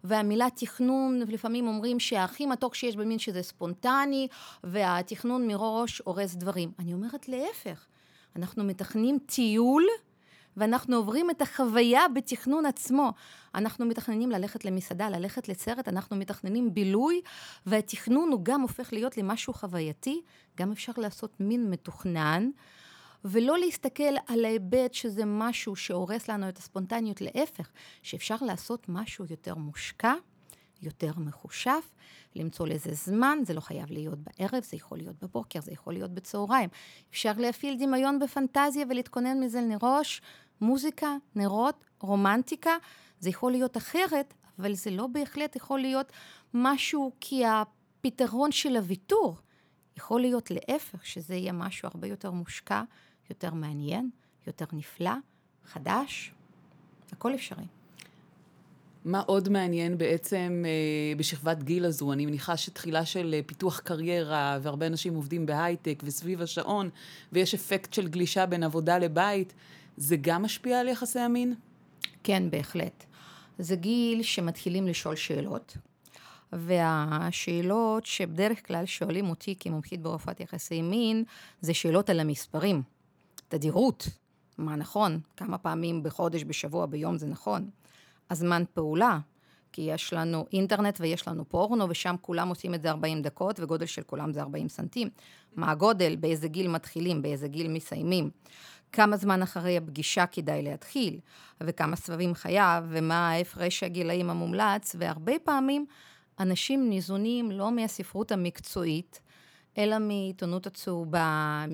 והמילה 0.03 0.48
תכנון, 0.55 1.20
לפעמים 1.27 1.67
אומרים 1.67 2.00
שהכי 2.00 2.46
מתוק 2.46 2.75
שיש 2.75 2.96
במין 2.96 3.20
שזה 3.20 3.43
ספונטני, 3.43 4.27
והתכנון 4.63 5.48
מראש 5.48 6.01
הורס 6.05 6.36
דברים. 6.36 6.72
אני 6.79 6.93
אומרת 6.93 7.29
להפך, 7.29 7.86
אנחנו 8.36 8.63
מתכננים 8.63 9.20
טיול, 9.25 9.84
ואנחנו 10.57 10.95
עוברים 10.95 11.29
את 11.29 11.41
החוויה 11.41 12.01
בתכנון 12.15 12.65
עצמו. 12.65 13.12
אנחנו 13.55 13.86
מתכננים 13.86 14.31
ללכת 14.31 14.65
למסעדה, 14.65 15.10
ללכת 15.10 15.50
לסרט, 15.50 15.88
אנחנו 15.88 16.15
מתכננים 16.15 16.74
בילוי, 16.74 17.22
והתכנון 17.65 18.29
הוא 18.31 18.39
גם 18.43 18.62
הופך 18.62 18.93
להיות 18.93 19.17
למשהו 19.17 19.53
חווייתי, 19.53 20.22
גם 20.57 20.72
אפשר 20.72 20.91
לעשות 20.98 21.39
מין 21.39 21.69
מתוכנן. 21.69 22.50
ולא 23.25 23.60
להסתכל 23.60 24.13
על 24.27 24.45
ההיבט 24.45 24.93
שזה 24.93 25.25
משהו 25.25 25.75
שהורס 25.75 26.27
לנו 26.27 26.50
את 26.50 26.57
הספונטניות, 26.57 27.22
להפך, 27.22 27.69
שאפשר 28.01 28.36
לעשות 28.41 28.89
משהו 28.89 29.25
יותר 29.29 29.55
מושקע, 29.55 30.13
יותר 30.84 31.12
מחושף, 31.18 31.94
למצוא 32.36 32.68
לזה 32.68 32.94
זמן, 32.94 33.38
זה 33.46 33.54
לא 33.54 33.60
חייב 33.60 33.92
להיות 33.92 34.20
בערב, 34.20 34.63
זה 34.63 34.78
יכול 34.78 34.98
להיות 34.98 35.16
בבוקר, 35.24 35.62
זה 35.62 35.72
יכול 35.72 35.94
להיות 35.94 36.12
בצהריים. 36.12 36.70
אפשר 37.12 37.32
להפעיל 37.38 37.78
דמיון 37.80 38.20
בפנטזיה 38.20 38.86
ולהתכונן 38.90 39.40
מזה 39.40 39.62
מראש, 39.62 40.22
מוזיקה, 40.62 41.16
נרות, 41.36 41.86
רומנטיקה, 42.00 42.78
זה 43.20 43.30
יכול 43.30 43.52
להיות 43.52 43.78
אחרת, 43.78 44.34
אבל 44.60 44.74
זה 44.74 44.92
לא 44.92 45.08
בהחלט 45.08 45.56
יכול 45.56 45.80
להיות 45.80 46.12
משהו 46.54 47.12
כי 47.20 47.44
הפתרון 47.46 48.52
של 48.52 48.75
הוויתור 48.75 49.38
יכול 49.98 50.22
להיות 50.22 50.52
להפך, 50.52 51.06
שזה 51.06 51.36
יהיה 51.36 51.52
משהו 51.52 51.90
הרבה 51.94 52.08
יותר 52.08 52.32
מושקע, 52.32 52.84
יותר 53.30 53.54
מעניין, 53.54 54.10
יותר 54.48 54.66
נפלא, 54.74 55.13
חדש, 55.66 56.34
הכל 57.12 57.36
אפשרי. 57.36 57.83
מה 59.05 59.22
עוד 59.25 59.50
מעניין 59.50 59.98
בעצם 59.98 60.63
אה, 60.65 61.15
בשכבת 61.17 61.63
גיל 61.63 61.86
הזו? 61.86 62.13
אני 62.13 62.25
מניחה 62.25 62.57
שתחילה 62.57 63.05
של 63.05 63.33
אה, 63.33 63.39
פיתוח 63.45 63.79
קריירה, 63.79 64.57
והרבה 64.62 64.88
אנשים 64.88 65.15
עובדים 65.15 65.45
בהייטק 65.45 66.03
וסביב 66.05 66.41
השעון, 66.41 66.89
ויש 67.31 67.53
אפקט 67.53 67.93
של 67.93 68.07
גלישה 68.07 68.45
בין 68.45 68.63
עבודה 68.63 68.98
לבית, 68.98 69.53
זה 69.98 70.15
גם 70.22 70.43
משפיע 70.43 70.79
על 70.79 70.88
יחסי 70.88 71.19
המין? 71.19 71.53
כן, 72.24 72.50
בהחלט. 72.50 73.03
זה 73.60 73.75
גיל 73.75 74.24
שמתחילים 74.24 74.88
לשאול 74.88 75.15
שאלות, 75.15 75.77
והשאלות 76.53 78.05
שבדרך 78.05 78.67
כלל 78.67 78.86
שואלים 78.86 79.29
אותי 79.29 79.55
כמומחית 79.60 80.01
ברפואת 80.01 80.39
יחסי 80.39 80.81
מין, 80.81 81.24
זה 81.62 81.74
שאלות 81.74 82.10
על 82.10 82.19
המספרים. 82.19 82.81
תדירות, 83.48 84.07
מה 84.57 84.75
נכון, 84.75 85.19
כמה 85.38 85.57
פעמים 85.57 86.03
בחודש, 86.03 86.43
בשבוע, 86.43 86.86
ביום 86.86 87.17
זה 87.17 87.27
נכון. 87.27 87.69
הזמן 88.30 88.63
פעולה, 88.74 89.20
כי 89.72 89.82
יש 89.82 90.13
לנו 90.13 90.46
אינטרנט 90.53 90.98
ויש 91.01 91.27
לנו 91.27 91.50
פורנו, 91.50 91.89
ושם 91.89 92.15
כולם 92.22 92.50
עושים 92.50 92.74
את 92.74 92.82
זה 92.82 92.89
40 92.89 93.22
דקות, 93.22 93.60
וגודל 93.60 93.86
של 93.86 94.01
כולם 94.01 94.34
זה 94.34 94.42
40 94.42 94.70
סנטים. 94.70 95.10
מה 95.56 95.72
הגודל, 95.72 96.15
באיזה 96.15 96.48
גיל 96.48 96.68
מתחילים, 96.68 97.22
באיזה 97.22 97.48
גיל 97.48 97.68
מסיימים. 97.68 98.30
כמה 98.92 99.18
זמן 99.18 99.42
אחרי 99.42 99.77
הפגישה 99.77 100.25
כדאי 100.25 100.62
להתחיל, 100.62 101.20
וכמה 101.62 101.96
סבבים 101.96 102.34
חייב, 102.34 102.86
ומה 102.89 103.30
ההפרש 103.30 103.84
הגילאים 103.84 104.30
המומלץ, 104.30 104.96
והרבה 105.00 105.34
פעמים 105.44 105.86
אנשים 106.39 106.89
ניזונים 106.89 107.51
לא 107.51 107.72
מהספרות 107.72 108.32
המקצועית, 108.32 109.22
אלא 109.77 110.00
מעיתונות 110.00 110.68
הצהובה, 110.68 111.65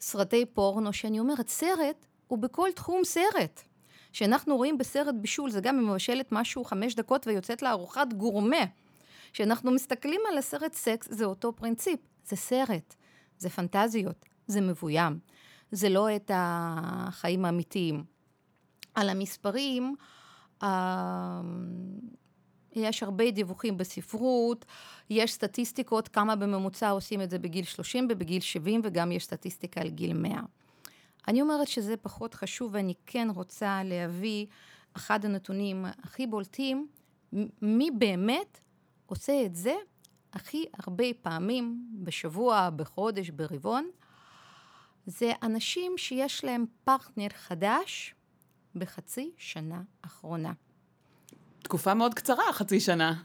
מסרטי 0.00 0.46
פורנו, 0.46 0.92
שאני 0.92 1.20
אומרת, 1.20 1.48
סרט 1.48 2.06
הוא 2.26 2.38
בכל 2.38 2.68
תחום 2.74 3.04
סרט. 3.04 3.62
שאנחנו 4.12 4.56
רואים 4.56 4.78
בסרט 4.78 5.14
בישול, 5.14 5.50
זה 5.50 5.60
גם 5.60 5.88
מבשלת 5.88 6.32
משהו 6.32 6.64
חמש 6.64 6.94
דקות 6.94 7.26
ויוצאת 7.26 7.62
לארוחת 7.62 8.12
גורמה. 8.12 8.64
כשאנחנו 9.32 9.70
מסתכלים 9.70 10.20
על 10.32 10.38
הסרט 10.38 10.74
סקס, 10.74 11.08
זה 11.10 11.24
אותו 11.24 11.52
פרינציפ, 11.52 12.00
זה 12.24 12.36
סרט, 12.36 12.94
זה 13.38 13.50
פנטזיות, 13.50 14.24
זה 14.46 14.60
מבוים. 14.60 15.18
זה 15.72 15.88
לא 15.88 16.16
את 16.16 16.30
החיים 16.34 17.44
האמיתיים. 17.44 18.04
על 18.94 19.08
המספרים, 19.08 19.94
אה, 20.62 21.40
יש 22.72 23.02
הרבה 23.02 23.30
דיווחים 23.30 23.76
בספרות, 23.76 24.64
יש 25.10 25.32
סטטיסטיקות 25.32 26.08
כמה 26.08 26.36
בממוצע 26.36 26.90
עושים 26.90 27.22
את 27.22 27.30
זה 27.30 27.38
בגיל 27.38 27.64
30 27.64 28.08
ובגיל 28.10 28.40
70 28.40 28.80
וגם 28.84 29.12
יש 29.12 29.24
סטטיסטיקה 29.24 29.80
על 29.80 29.88
גיל 29.88 30.12
100. 30.12 30.40
אני 31.30 31.42
אומרת 31.42 31.68
שזה 31.68 31.96
פחות 31.96 32.34
חשוב 32.34 32.74
ואני 32.74 32.94
כן 33.06 33.28
רוצה 33.34 33.80
להביא 33.84 34.46
אחד 34.96 35.24
הנתונים 35.24 35.84
הכי 36.02 36.26
בולטים, 36.26 36.88
מי 37.62 37.90
באמת 37.90 38.60
עושה 39.06 39.46
את 39.46 39.54
זה 39.54 39.74
הכי 40.32 40.64
הרבה 40.78 41.04
פעמים 41.22 41.86
בשבוע, 41.92 42.70
בחודש, 42.76 43.30
ברבעון. 43.30 43.90
זה 45.06 45.32
אנשים 45.42 45.98
שיש 45.98 46.44
להם 46.44 46.64
פרטנר 46.84 47.28
חדש 47.34 48.14
בחצי 48.74 49.30
שנה 49.36 49.82
אחרונה. 50.02 50.52
תקופה 51.62 51.94
מאוד 51.94 52.14
קצרה, 52.14 52.52
חצי 52.52 52.80
שנה. 52.80 53.22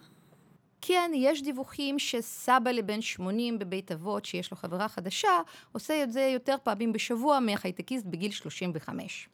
כן, 0.88 1.12
יש 1.16 1.44
דיווחים 1.44 2.00
שסבא 2.00 2.72
לבן 2.72 3.02
80 3.02 3.60
בבית 3.60 3.92
אבות, 3.92 4.26
שיש 4.26 4.52
לו 4.52 4.58
חברה 4.58 4.88
חדשה, 4.88 5.30
עושה 5.72 6.04
את 6.04 6.12
זה 6.12 6.22
יותר 6.22 6.56
פעמים 6.64 6.94
בשבוע 6.94 7.40
מהחייטקיסט 7.40 8.06
בגיל 8.06 8.32
35. 8.32 9.30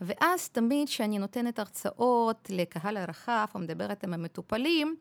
ואז 0.00 0.48
תמיד 0.48 0.88
כשאני 0.88 1.18
נותנת 1.18 1.58
הרצאות 1.58 2.50
לקהל 2.50 2.96
הרחב 2.96 3.46
או 3.54 3.60
מדברת 3.60 4.04
עם 4.04 4.14
המטופלים, 4.14 4.96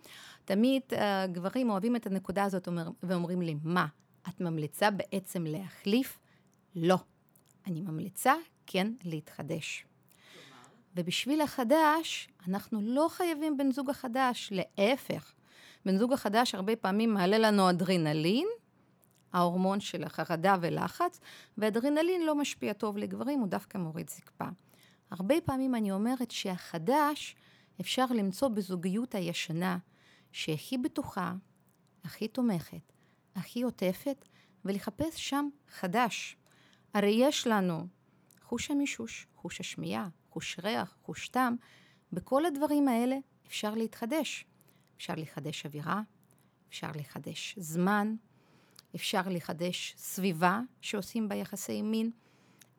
תמיד 0.46 0.82
הגברים 0.98 1.70
אוהבים 1.70 1.96
את 1.96 2.08
הנקודה 2.08 2.44
הזאת 2.44 2.68
ואומרים 3.04 3.42
לי, 3.42 3.56
מה, 3.64 3.86
את 4.30 4.42
ממליצה 4.42 4.92
בעצם 4.92 5.44
להחליף 5.46 6.20
לא. 6.76 6.98
אני 7.68 7.82
ממליצה 7.82 8.34
כן 8.68 8.88
להתחדש. 9.04 9.86
ובשביל 10.96 11.42
החדש, 11.42 12.30
אנחנו 12.48 12.82
לא 12.82 13.08
חייבים 13.10 13.58
בן 13.58 13.72
זוג 13.72 13.90
החדש, 13.90 14.54
להפך. 14.54 15.34
בן 15.86 15.98
זוג 15.98 16.14
החדש 16.14 16.56
הרבה 16.56 16.76
פעמים 16.76 17.14
מעלה 17.14 17.38
לנו 17.38 17.70
אדרנלין, 17.70 18.48
ההורמון 19.34 19.80
של 19.80 20.04
החרדה 20.04 20.56
ולחץ, 20.62 21.20
ואדרנלין 21.58 22.26
לא 22.26 22.36
משפיע 22.36 22.74
טוב 22.74 22.98
לגברים, 22.98 23.40
הוא 23.40 23.48
דווקא 23.48 23.78
מוריד 23.78 24.10
זקפה. 24.10 24.46
הרבה 25.12 25.36
פעמים 25.46 25.76
אני 25.76 25.92
אומרת 25.92 26.32
שהחדש 26.32 27.36
אפשר 27.82 28.06
למצוא 28.10 28.48
בזוגיות 28.48 29.16
הישנה, 29.16 29.78
שהכי 30.32 30.78
בטוחה, 30.78 31.34
הכי 32.04 32.28
תומכת, 32.28 32.94
הכי 33.36 33.62
עוטפת, 33.62 34.26
ולחפש 34.66 35.30
שם 35.30 35.50
חדש. 35.70 36.38
הרי 36.94 37.16
יש 37.20 37.48
לנו 37.48 37.88
חוש 38.42 38.72
המישוש, 38.72 39.28
חוש 39.36 39.60
השמיעה, 39.60 40.08
חוש 40.30 40.60
ריח, 40.64 40.96
חוש 41.04 41.28
טעם, 41.28 41.56
בכל 42.14 42.46
הדברים 42.46 42.88
האלה 42.88 43.18
אפשר 43.48 43.76
להתחדש. 43.76 44.46
אפשר 45.04 45.14
לחדש 45.18 45.66
אווירה, 45.66 46.02
אפשר 46.70 46.88
לחדש 46.96 47.56
זמן, 47.58 48.16
אפשר 48.96 49.22
לחדש 49.30 49.96
סביבה 49.98 50.62
שעושים 50.82 51.30
בה 51.30 51.36
יחסי 51.36 51.82
מין. 51.82 52.12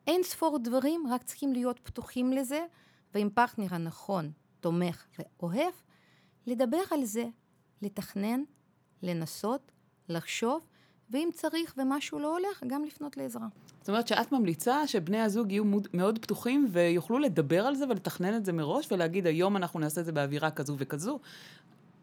אין 0.07 0.23
ספור 0.23 0.59
דברים, 0.59 1.03
רק 1.09 1.23
צריכים 1.23 1.53
להיות 1.53 1.79
פתוחים 1.79 2.33
לזה, 2.33 2.65
ועם 3.13 3.29
פרטנר 3.29 3.67
הנכון, 3.69 4.31
תומך 4.59 5.05
ואוהב, 5.19 5.73
לדבר 6.47 6.81
על 6.91 7.05
זה, 7.05 7.25
לתכנן, 7.81 8.43
לנסות, 9.01 9.71
לחשוב, 10.09 10.67
ואם 11.09 11.29
צריך 11.33 11.73
ומשהו 11.77 12.19
לא 12.19 12.37
הולך, 12.37 12.63
גם 12.67 12.83
לפנות 12.83 13.17
לעזרה. 13.17 13.47
זאת 13.79 13.89
אומרת 13.89 14.07
שאת 14.07 14.31
ממליצה 14.31 14.87
שבני 14.87 15.21
הזוג 15.21 15.51
יהיו 15.51 15.63
מאוד 15.93 16.19
פתוחים 16.19 16.67
ויוכלו 16.71 17.19
לדבר 17.19 17.65
על 17.65 17.75
זה 17.75 17.85
ולתכנן 17.89 18.35
את 18.35 18.45
זה 18.45 18.53
מראש 18.53 18.91
ולהגיד 18.91 19.27
היום 19.27 19.57
אנחנו 19.57 19.79
נעשה 19.79 20.01
את 20.01 20.05
זה 20.05 20.11
באווירה 20.11 20.51
כזו 20.51 20.75
וכזו. 20.77 21.19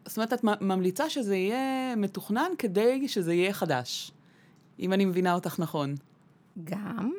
זאת 0.07 0.17
אומרת, 0.17 0.33
את 0.33 0.43
ממליצה 0.61 1.09
שזה 1.09 1.35
יהיה 1.35 1.95
מתוכנן 1.95 2.51
כדי 2.57 3.07
שזה 3.07 3.33
יהיה 3.33 3.53
חדש, 3.53 4.11
אם 4.79 4.93
אני 4.93 5.05
מבינה 5.05 5.33
אותך 5.33 5.59
נכון. 5.59 5.95
גם, 6.63 7.11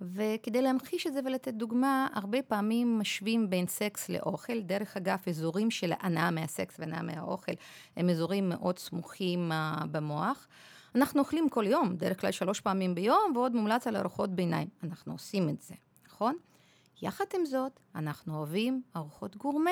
וכדי 0.00 0.62
להמחיש 0.62 1.06
את 1.06 1.12
זה 1.12 1.20
ולתת 1.24 1.54
דוגמה, 1.54 2.06
הרבה 2.12 2.42
פעמים 2.42 2.98
משווים 2.98 3.50
בין 3.50 3.66
סקס 3.66 4.08
לאוכל. 4.08 4.60
דרך 4.60 4.96
אגב, 4.96 5.18
אזורים 5.26 5.70
של 5.70 5.92
הנאה 6.00 6.30
מהסקס 6.30 6.76
והנאה 6.78 7.02
מהאוכל 7.02 7.52
הם 7.96 8.10
אזורים 8.10 8.48
מאוד 8.48 8.78
סמוכים 8.78 9.52
uh, 9.52 9.86
במוח. 9.86 10.48
אנחנו 10.94 11.20
אוכלים 11.20 11.48
כל 11.48 11.64
יום, 11.66 11.96
דרך 11.96 12.20
כלל 12.20 12.30
שלוש 12.30 12.60
פעמים 12.60 12.94
ביום, 12.94 13.32
ועוד 13.34 13.54
מומלץ 13.54 13.86
על 13.86 13.96
ארוחות 13.96 14.30
ביניים. 14.30 14.68
אנחנו 14.82 15.12
עושים 15.12 15.48
את 15.48 15.62
זה, 15.62 15.74
נכון? 16.08 16.36
יחד 17.02 17.24
עם 17.34 17.46
זאת, 17.46 17.80
אנחנו 17.94 18.36
אוהבים 18.36 18.82
ארוחות 18.96 19.36
גורמה, 19.36 19.70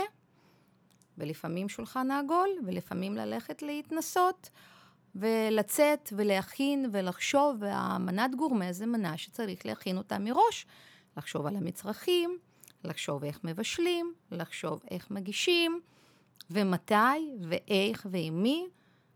ולפעמים 1.19 1.69
שולחן 1.69 2.11
עגול, 2.11 2.49
ולפעמים 2.67 3.17
ללכת 3.17 3.63
להתנסות, 3.63 4.51
ולצאת 5.15 6.13
ולהכין 6.17 6.91
ולחשוב, 6.93 7.57
והמנת 7.61 8.35
גורמה 8.35 8.73
זה 8.73 8.87
מנה 8.87 9.19
שצריך 9.19 9.67
להכין 9.67 9.99
אותה 9.99 10.19
מראש. 10.19 10.67
לחשוב 11.17 11.47
על 11.47 11.57
המצרכים, 11.57 12.39
לחשוב 12.85 13.25
איך 13.25 13.41
מבשלים, 13.45 14.15
לחשוב 14.31 14.83
איך 14.91 15.11
מגישים, 15.11 15.81
ומתי, 16.51 16.95
ואיך, 17.49 18.07
ועם 18.11 18.43
מי. 18.43 18.67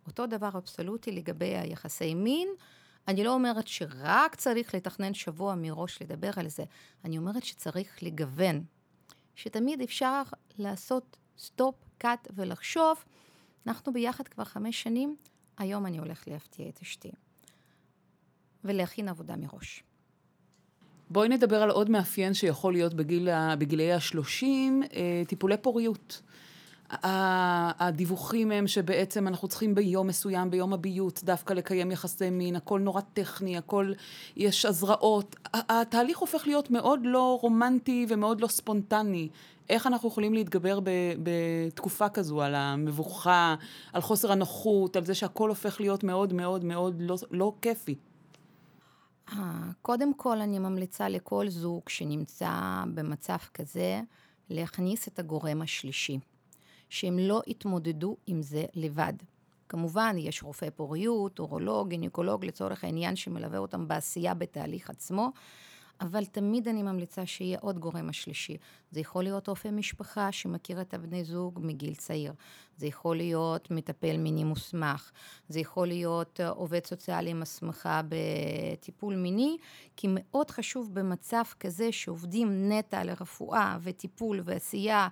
אותו 0.06 0.26
דבר 0.26 0.48
אבסולוטי 0.54 1.12
לגבי 1.12 1.56
היחסי 1.56 2.14
מין. 2.14 2.48
אני 3.08 3.24
לא 3.24 3.34
אומרת 3.34 3.68
שרק 3.68 4.34
צריך 4.34 4.74
לתכנן 4.74 5.14
שבוע 5.14 5.54
מראש 5.54 6.02
לדבר 6.02 6.30
על 6.36 6.48
זה, 6.48 6.64
אני 7.04 7.18
אומרת 7.18 7.44
שצריך 7.44 8.02
לגוון. 8.02 8.64
שתמיד 9.34 9.80
אפשר 9.82 10.22
לעשות 10.58 11.16
stop, 11.40 11.74
cut 11.98 12.28
ולחשוב, 12.34 13.04
אנחנו 13.66 13.92
ביחד 13.92 14.28
כבר 14.28 14.44
חמש 14.44 14.82
שנים, 14.82 15.16
היום 15.58 15.86
אני 15.86 15.98
הולך 15.98 16.28
להפתיע 16.28 16.68
את 16.68 16.78
אשתי. 16.82 17.10
ולהכין 18.64 19.08
עבודה 19.08 19.36
מראש. 19.36 19.82
בואי 21.10 21.28
נדבר 21.28 21.62
על 21.62 21.70
עוד 21.70 21.90
מאפיין 21.90 22.34
שיכול 22.34 22.72
להיות 22.72 22.94
בגיל, 22.94 23.28
בגילי 23.58 23.92
השלושים, 23.92 24.82
אה, 24.82 25.22
טיפולי 25.26 25.56
פוריות. 25.56 26.22
הדיווחים 26.90 28.52
הם 28.52 28.66
שבעצם 28.66 29.28
אנחנו 29.28 29.48
צריכים 29.48 29.74
ביום 29.74 30.06
מסוים, 30.06 30.50
ביום 30.50 30.72
הביוט, 30.72 31.22
דווקא 31.22 31.54
לקיים 31.54 31.90
יחסי 31.90 32.30
מין, 32.30 32.56
הכל 32.56 32.80
נורא 32.80 33.00
טכני, 33.00 33.56
הכל, 33.56 33.92
יש 34.36 34.64
הזרעות. 34.64 35.36
התהליך 35.54 36.18
הופך 36.18 36.46
להיות 36.46 36.70
מאוד 36.70 37.00
לא 37.04 37.38
רומנטי 37.42 38.06
ומאוד 38.08 38.40
לא 38.40 38.46
ספונטני. 38.46 39.28
איך 39.70 39.86
אנחנו 39.86 40.08
יכולים 40.08 40.34
להתגבר 40.34 40.80
בתקופה 41.22 42.08
כזו 42.08 42.42
על 42.42 42.54
המבוכה, 42.54 43.54
על 43.92 44.02
חוסר 44.02 44.32
הנוחות, 44.32 44.96
על 44.96 45.04
זה 45.04 45.14
שהכל 45.14 45.48
הופך 45.48 45.80
להיות 45.80 46.04
מאוד 46.04 46.32
מאוד 46.32 46.64
מאוד 46.64 46.96
לא, 47.00 47.16
לא 47.30 47.52
כיפי? 47.62 47.94
קודם 49.82 50.14
כל 50.14 50.40
אני 50.40 50.58
ממליצה 50.58 51.08
לכל 51.08 51.48
זוג 51.48 51.88
שנמצא 51.88 52.82
במצב 52.94 53.36
כזה, 53.54 54.00
להכניס 54.50 55.08
את 55.08 55.18
הגורם 55.18 55.62
השלישי. 55.62 56.18
שהם 56.90 57.18
לא 57.18 57.42
יתמודדו 57.46 58.16
עם 58.26 58.42
זה 58.42 58.64
לבד. 58.74 59.12
כמובן, 59.68 60.16
יש 60.18 60.42
רופא 60.42 60.70
פוריות, 60.70 61.38
אורולוג, 61.38 61.88
גינקולוג 61.88 62.44
לצורך 62.44 62.84
העניין 62.84 63.16
שמלווה 63.16 63.58
אותם 63.58 63.88
בעשייה 63.88 64.34
בתהליך 64.34 64.90
עצמו, 64.90 65.30
אבל 66.00 66.24
תמיד 66.24 66.68
אני 66.68 66.82
ממליצה 66.82 67.26
שיהיה 67.26 67.58
עוד 67.60 67.78
גורם 67.78 68.08
השלישי. 68.08 68.56
זה 68.90 69.00
יכול 69.00 69.22
להיות 69.22 69.48
רופא 69.48 69.68
משפחה 69.68 70.32
שמכיר 70.32 70.80
את 70.80 70.94
הבני 70.94 71.24
זוג 71.24 71.60
מגיל 71.62 71.94
צעיר. 71.94 72.32
זה 72.76 72.86
יכול 72.86 73.16
להיות 73.16 73.70
מטפל 73.70 74.16
מיני 74.16 74.44
מוסמך. 74.44 75.10
זה 75.48 75.60
יכול 75.60 75.88
להיות 75.88 76.40
אה, 76.40 76.48
עובד 76.48 76.84
סוציאלי 76.84 77.30
עם 77.30 77.42
הסמכה 77.42 78.00
בטיפול 78.08 79.16
מיני, 79.16 79.56
כי 79.96 80.06
מאוד 80.10 80.50
חשוב 80.50 80.94
במצב 80.94 81.42
כזה 81.60 81.92
שעובדים 81.92 82.72
נטע 82.72 83.00
על 83.00 83.10
רפואה 83.10 83.78
וטיפול 83.82 84.40
ועשייה 84.44 85.08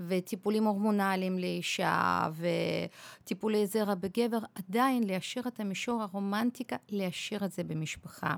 וטיפולים 0.00 0.64
הורמונליים 0.64 1.38
לאישה 1.38 2.28
וטיפולי 3.22 3.66
זרע 3.66 3.94
בגבר, 3.94 4.38
עדיין 4.54 5.02
להשאיר 5.02 5.48
את 5.48 5.60
המישור 5.60 6.02
הרומנטיקה, 6.02 6.76
להשאיר 6.88 7.44
את 7.44 7.52
זה 7.52 7.64
במשפחה. 7.64 8.34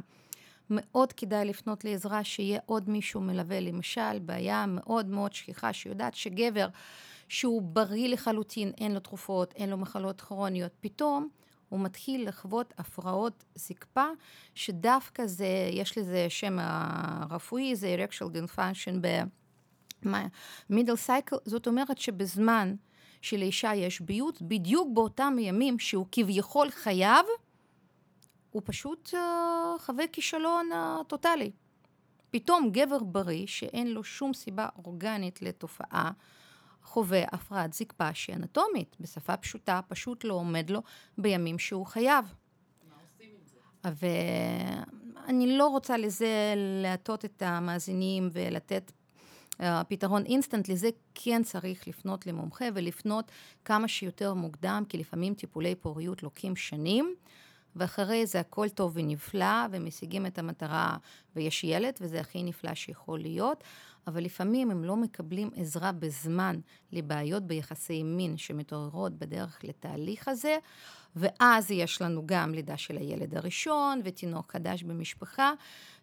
מאוד 0.70 1.12
כדאי 1.12 1.44
לפנות 1.44 1.84
לעזרה, 1.84 2.24
שיהיה 2.24 2.60
עוד 2.66 2.90
מישהו 2.90 3.20
מלווה. 3.20 3.60
למשל, 3.60 4.18
בעיה 4.18 4.64
מאוד 4.68 5.06
מאוד 5.06 5.32
שכיחה, 5.32 5.72
שיודעת 5.72 6.14
שגבר 6.14 6.66
שהוא 7.28 7.62
בריא 7.62 8.08
לחלוטין, 8.08 8.72
אין 8.78 8.94
לו 8.94 9.00
תרופות, 9.00 9.54
אין 9.56 9.70
לו 9.70 9.76
מחלות 9.76 10.20
כרוניות, 10.20 10.72
פתאום 10.80 11.28
הוא 11.68 11.80
מתחיל 11.80 12.28
לחוות 12.28 12.74
הפרעות 12.78 13.44
זקפה, 13.54 14.06
שדווקא 14.54 15.26
זה, 15.26 15.68
יש 15.72 15.98
לזה 15.98 16.26
שם 16.28 16.56
הרפואי, 16.60 17.76
זה 17.76 17.96
erectual 17.98 18.26
dysfunction 18.26 18.94
ב-middle 19.00 21.06
cycle, 21.06 21.38
זאת 21.44 21.66
אומרת 21.66 21.98
שבזמן 21.98 22.74
שלאישה 23.22 23.74
יש 23.74 24.00
ביוט, 24.00 24.42
בדיוק 24.42 24.88
באותם 24.92 25.36
ימים 25.38 25.78
שהוא 25.78 26.06
כביכול 26.12 26.70
חייב, 26.70 27.26
הוא 28.54 28.62
פשוט 28.64 29.14
uh, 29.14 29.16
חווה 29.78 30.06
כישלון 30.06 30.70
uh, 30.72 31.04
טוטאלי. 31.04 31.50
פתאום 32.30 32.70
גבר 32.72 32.98
בריא, 32.98 33.46
שאין 33.46 33.92
לו 33.92 34.04
שום 34.04 34.34
סיבה 34.34 34.68
אורגנית 34.84 35.42
לתופעה, 35.42 36.10
חווה 36.82 37.22
הפרעת 37.32 37.72
זקפה 37.72 38.14
שהיא 38.14 38.36
אנטומית, 38.36 38.96
בשפה 39.00 39.36
פשוטה, 39.36 39.80
פשוט 39.88 40.24
לא 40.24 40.34
עומד 40.34 40.70
לו 40.70 40.82
בימים 41.18 41.58
שהוא 41.58 41.86
חייב. 41.86 42.24
מה 42.88 42.94
עושים 43.02 43.30
עם 43.84 43.90
זה? 44.00 44.08
ואני 45.26 45.58
לא 45.58 45.66
רוצה 45.66 45.96
לזה 45.96 46.54
להטות 46.82 47.24
את 47.24 47.42
המאזינים 47.46 48.28
ולתת 48.32 48.92
uh, 49.52 49.64
פתרון 49.88 50.24
אינסטנט, 50.24 50.68
לזה 50.68 50.88
כן 51.14 51.42
צריך 51.42 51.88
לפנות 51.88 52.26
למומחה 52.26 52.64
ולפנות 52.74 53.30
כמה 53.64 53.88
שיותר 53.88 54.34
מוקדם, 54.34 54.82
כי 54.88 54.98
לפעמים 54.98 55.34
טיפולי 55.34 55.74
פוריות 55.74 56.22
לוקחים 56.22 56.56
שנים. 56.56 57.14
ואחרי 57.76 58.26
זה 58.26 58.40
הכל 58.40 58.68
טוב 58.68 58.92
ונפלא, 58.94 59.66
ומשיגים 59.70 60.26
את 60.26 60.38
המטרה, 60.38 60.96
ויש 61.36 61.64
ילד, 61.64 61.94
וזה 62.00 62.20
הכי 62.20 62.42
נפלא 62.42 62.74
שיכול 62.74 63.20
להיות, 63.20 63.64
אבל 64.06 64.24
לפעמים 64.24 64.70
הם 64.70 64.84
לא 64.84 64.96
מקבלים 64.96 65.50
עזרה 65.56 65.92
בזמן 65.92 66.56
לבעיות 66.92 67.42
ביחסי 67.42 68.02
מין 68.02 68.36
שמתעוררות 68.36 69.12
בדרך 69.12 69.58
לתהליך 69.64 70.28
הזה, 70.28 70.56
ואז 71.16 71.70
יש 71.70 72.02
לנו 72.02 72.22
גם 72.26 72.54
לידה 72.54 72.76
של 72.76 72.96
הילד 72.96 73.34
הראשון, 73.34 74.00
ותינוק 74.04 74.52
חדש 74.52 74.82
במשפחה. 74.82 75.52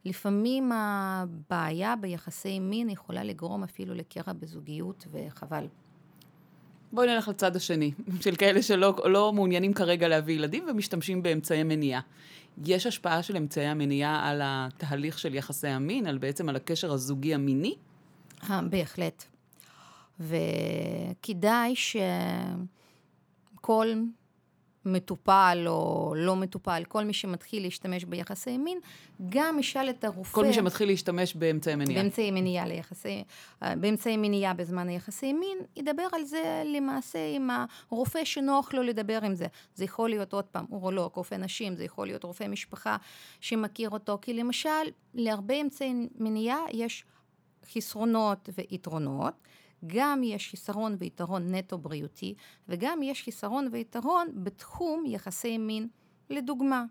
לפעמים 0.05 0.71
הבעיה 0.71 1.95
ביחסי 1.95 2.59
מין 2.59 2.89
יכולה 2.89 3.23
לגרום 3.23 3.63
אפילו 3.63 3.93
לקרע 3.93 4.33
בזוגיות, 4.33 5.07
וחבל. 5.11 5.67
בואי 6.93 7.07
נלך 7.07 7.27
לצד 7.27 7.55
השני, 7.55 7.91
של 8.23 8.35
כאלה 8.35 8.61
שלא 8.61 8.95
לא 9.05 9.33
מעוניינים 9.33 9.73
כרגע 9.73 10.07
להביא 10.07 10.35
ילדים 10.35 10.65
ומשתמשים 10.69 11.23
באמצעי 11.23 11.63
מניעה. 11.63 12.01
יש 12.65 12.85
השפעה 12.85 13.23
של 13.23 13.37
אמצעי 13.37 13.65
המניעה 13.65 14.29
על 14.29 14.41
התהליך 14.43 15.19
של 15.19 15.35
יחסי 15.35 15.67
המין, 15.67 16.07
על 16.07 16.17
בעצם 16.17 16.49
על 16.49 16.55
הקשר 16.55 16.91
הזוגי 16.91 17.33
המיני? 17.33 17.75
אה, 18.49 18.61
בהחלט. 18.61 19.23
וכדאי 20.19 21.75
שכל 23.61 23.93
מטופל 24.85 25.63
או 25.67 26.13
לא 26.17 26.35
מטופל, 26.35 26.83
כל 26.87 27.03
מי 27.03 27.13
שמתחיל 27.13 27.63
להשתמש 27.63 28.03
ביחסי 28.03 28.57
מין, 28.57 28.79
גם 29.29 29.59
ישאל 29.59 29.89
את 29.89 30.03
הרופא... 30.03 30.33
כל 30.33 30.45
מי 30.45 30.53
שמתחיל 30.53 30.87
להשתמש 30.87 31.35
באמצעי 31.35 31.75
מניעה. 31.75 32.01
באמצעי 32.01 32.31
מניעה 32.31 32.67
ליחסי... 32.67 33.23
באמצעי 33.61 34.17
מניעה 34.17 34.53
בזמן 34.53 34.87
היחסי 34.87 35.33
מין, 35.33 35.57
ידבר 35.75 36.07
על 36.11 36.23
זה 36.23 36.63
למעשה 36.65 37.19
עם 37.35 37.49
הרופא 37.89 38.25
שנוח 38.25 38.73
לו 38.73 38.83
לדבר 38.83 39.19
עם 39.23 39.35
זה. 39.35 39.45
זה 39.75 39.85
יכול 39.85 40.09
להיות 40.09 40.33
עוד 40.33 40.45
פעם 40.45 40.65
אורולוג, 40.71 41.11
רופא 41.15 41.35
נשים, 41.35 41.75
זה 41.75 41.83
יכול 41.83 42.07
להיות 42.07 42.23
רופא 42.23 42.47
משפחה 42.47 42.97
שמכיר 43.41 43.89
אותו, 43.89 44.17
כי 44.21 44.33
למשל, 44.33 44.69
להרבה 45.13 45.61
אמצעי 45.61 45.93
מניעה 46.15 46.59
יש 46.71 47.05
חסרונות 47.73 48.49
ויתרונות. 48.57 49.33
גם 49.87 50.23
יש 50.23 50.49
חיסרון 50.49 50.95
ויתרון 50.99 51.55
נטו 51.55 51.77
בריאותי, 51.77 52.35
וגם 52.67 53.03
יש 53.03 53.23
חיסרון 53.23 53.67
ויתרון 53.71 54.27
בתחום 54.43 55.03
יחסי 55.05 55.57
מין. 55.57 55.87
לדוגמה, 56.29 56.85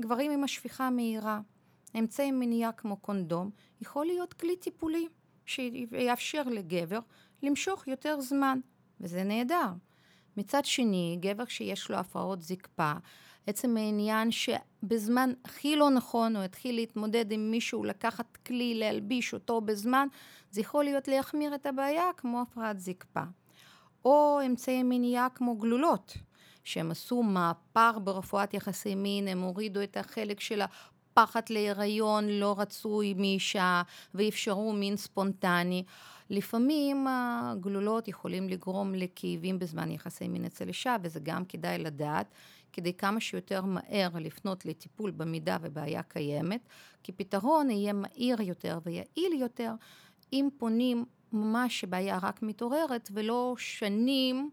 גברים 0.00 0.30
עם 0.30 0.44
השפיכה 0.44 0.90
מהירה, 0.90 1.40
אמצעי 1.98 2.32
מניעה 2.32 2.72
כמו 2.72 2.96
קונדום, 2.96 3.50
יכול 3.80 4.06
להיות 4.06 4.32
כלי 4.32 4.56
טיפולי 4.56 5.08
שיאפשר 5.46 6.42
לגבר 6.42 6.98
למשוך 7.42 7.88
יותר 7.88 8.20
זמן, 8.20 8.58
וזה 9.00 9.24
נהדר. 9.24 9.68
מצד 10.36 10.64
שני, 10.64 11.18
גבר 11.20 11.44
שיש 11.44 11.90
לו 11.90 11.96
הפרעות 11.96 12.42
זקפה, 12.42 12.92
עצם 13.46 13.76
העניין 13.76 14.28
שבזמן 14.30 15.32
הכי 15.44 15.76
לא 15.76 15.90
נכון 15.90 16.36
הוא 16.36 16.44
התחיל 16.44 16.74
להתמודד 16.74 17.32
עם 17.32 17.50
מישהו, 17.50 17.84
לקחת 17.84 18.36
כלי, 18.36 18.74
להלביש 18.74 19.34
אותו 19.34 19.60
בזמן, 19.60 20.08
זה 20.50 20.60
יכול 20.60 20.84
להיות 20.84 21.08
להחמיר 21.08 21.54
את 21.54 21.66
הבעיה 21.66 22.10
כמו 22.16 22.40
הפרעת 22.40 22.80
זקפה. 22.80 23.22
או 24.04 24.40
אמצעי 24.46 24.82
מניעה 24.82 25.28
כמו 25.34 25.56
גלולות, 25.56 26.16
שהם 26.64 26.90
עשו 26.90 27.22
מהפך 27.22 27.94
ברפואת 28.04 28.54
יחסי 28.54 28.94
מין, 28.94 29.28
הם 29.28 29.40
הורידו 29.40 29.82
את 29.82 29.96
החלק 29.96 30.40
של 30.40 30.60
הפחד 30.62 31.40
להיריון 31.50 32.28
לא 32.28 32.54
רצוי 32.58 33.14
מאישה 33.14 33.82
ואפשרו 34.14 34.72
מין 34.72 34.96
ספונטני. 34.96 35.84
לפעמים 36.30 37.06
הגלולות 37.08 38.08
יכולים 38.08 38.48
לגרום 38.48 38.94
לכאבים 38.94 39.58
בזמן 39.58 39.90
יחסי 39.90 40.28
מין 40.28 40.44
אצל 40.44 40.68
אישה, 40.68 40.96
וזה 41.02 41.20
גם 41.22 41.44
כדאי 41.44 41.78
לדעת, 41.78 42.26
כדי 42.72 42.94
כמה 42.94 43.20
שיותר 43.20 43.62
מהר 43.64 44.08
לפנות 44.14 44.66
לטיפול 44.66 45.10
במידה 45.10 45.56
ובעיה 45.60 46.02
קיימת, 46.02 46.60
כי 47.02 47.12
פתרון 47.12 47.70
יהיה 47.70 47.92
מהיר 47.92 48.40
יותר 48.40 48.78
ויעיל 48.84 49.32
יותר, 49.32 49.72
אם 50.32 50.48
פונים 50.58 51.04
ממש 51.32 51.80
שבעיה 51.80 52.18
רק 52.22 52.42
מתעוררת, 52.42 53.10
ולא 53.12 53.54
שנים 53.58 54.50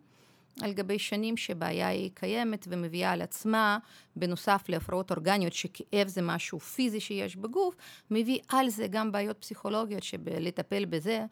על 0.62 0.74
גבי 0.74 1.00
שנים 1.00 1.38
שבעיה 1.38 1.88
היא 1.88 2.12
קיימת 2.13 2.68
ומביאה 2.70 3.12
על 3.12 3.22
עצמה, 3.22 3.78
בנוסף 4.16 4.63
להפרעות 4.70 5.12
אורגניות, 5.12 5.54
שכאב 5.54 6.08
זה 6.08 6.22
משהו 6.22 6.60
פיזי 6.60 7.00
שיש 7.00 7.36
בגוף, 7.36 7.76
מביא 8.12 8.40
על 8.48 8.70
זה 8.70 8.88
גם 8.88 9.12
בעיות 9.12 9.38
פסיכולוגיות 9.40 10.04
שלטפל 10.04 10.86
בזה 10.86 11.26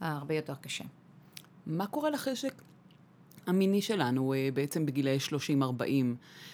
הרבה 0.00 0.34
יותר 0.34 0.54
קשה. 0.54 0.84
מה 1.66 1.86
קורה 1.86 2.10
לחשק 2.10 2.62
המיני 3.46 3.82
שלנו 3.82 4.34
אה, 4.34 4.48
בעצם 4.54 4.86
בגילאי 4.86 5.18
30-40? 5.60 5.82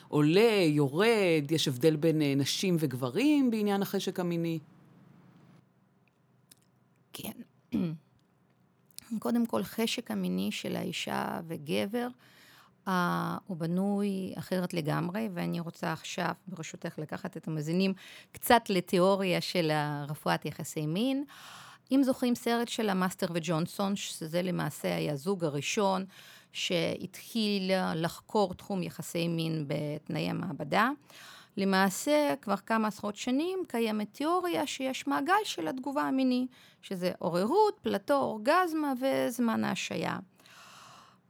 עולה, 0.08 0.62
יורד, 0.66 1.50
יש 1.50 1.68
הבדל 1.68 1.96
בין 1.96 2.22
אה, 2.22 2.34
נשים 2.36 2.76
וגברים 2.78 3.50
בעניין 3.50 3.82
החשק 3.82 4.20
המיני? 4.20 4.58
כן. 7.22 7.32
קודם 9.18 9.46
כל, 9.46 9.62
חשק 9.62 10.10
המיני 10.10 10.52
של 10.52 10.76
האישה 10.76 11.40
וגבר, 11.46 12.08
uh, 12.86 12.90
הוא 13.46 13.56
בנוי 13.56 14.34
אחרת 14.38 14.74
לגמרי, 14.74 15.28
ואני 15.34 15.60
רוצה 15.60 15.92
עכשיו, 15.92 16.32
ברשותך, 16.46 16.98
לקחת 16.98 17.36
את 17.36 17.48
המאזינים 17.48 17.94
קצת 18.32 18.62
לתיאוריה 18.68 19.40
של 19.40 19.72
רפואת 20.08 20.44
יחסי 20.44 20.86
מין. 20.86 21.24
אם 21.92 22.02
זוכרים 22.04 22.34
סרט 22.34 22.68
של 22.68 22.90
המאסטר 22.90 23.26
וג'ונסון, 23.34 23.96
שזה 23.96 24.42
למעשה 24.42 24.96
היה 24.96 25.12
הזוג 25.12 25.44
הראשון 25.44 26.04
שהתחיל 26.52 27.70
לחקור 27.94 28.54
תחום 28.54 28.82
יחסי 28.82 29.28
מין 29.28 29.64
בתנאי 29.68 30.30
המעבדה, 30.30 30.90
למעשה, 31.58 32.34
כבר 32.42 32.56
כמה 32.56 32.88
עשרות 32.88 33.16
שנים 33.16 33.58
קיימת 33.68 34.12
תיאוריה 34.12 34.66
שיש 34.66 35.06
מעגל 35.06 35.44
של 35.44 35.68
התגובה 35.68 36.02
המיני, 36.02 36.46
שזה 36.82 37.12
עוררות, 37.18 37.78
פלטו, 37.82 38.14
אורגזמה 38.14 38.92
וזמן 39.00 39.64
ההשעיה. 39.64 40.18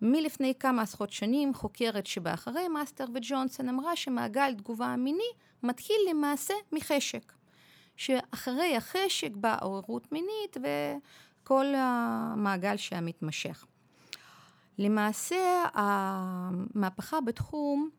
מלפני 0.02 0.52
כמה 0.60 0.82
עשרות 0.82 1.12
שנים, 1.12 1.54
חוקרת 1.54 2.06
שבאה 2.06 2.41
אחרי 2.41 2.68
מאסטרס 2.68 3.04
וג'ונסון 3.14 3.68
אמרה 3.68 3.96
שמעגל 3.96 4.54
תגובה 4.54 4.86
המיני 4.86 5.30
מתחיל 5.62 5.96
למעשה 6.10 6.54
מחשק. 6.72 7.32
שאחרי 7.96 8.76
החשק 8.76 9.30
באה 9.34 9.58
עוררות 9.60 10.12
מינית 10.12 10.56
וכל 10.56 11.66
המעגל 11.76 12.76
שהמתמשך. 12.76 13.64
למעשה, 14.78 15.64
המהפכה 15.74 17.20
בתחום 17.20 17.90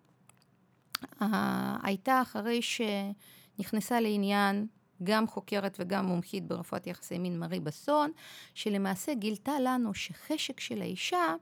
הייתה 1.84 2.22
אחרי 2.22 2.60
שנכנסה 2.62 4.00
לעניין 4.00 4.68
גם 5.04 5.28
חוקרת 5.28 5.78
וגם 5.80 6.06
מומחית 6.06 6.48
ברפואת 6.48 6.88
יחסי 6.88 7.18
מין 7.18 7.40
מרי 7.40 7.60
בסון, 7.60 8.12
שלמעשה 8.54 9.14
גילתה 9.14 9.60
לנו 9.60 9.94
שחשק 9.94 10.60
של 10.60 10.82
האישה 10.82 11.36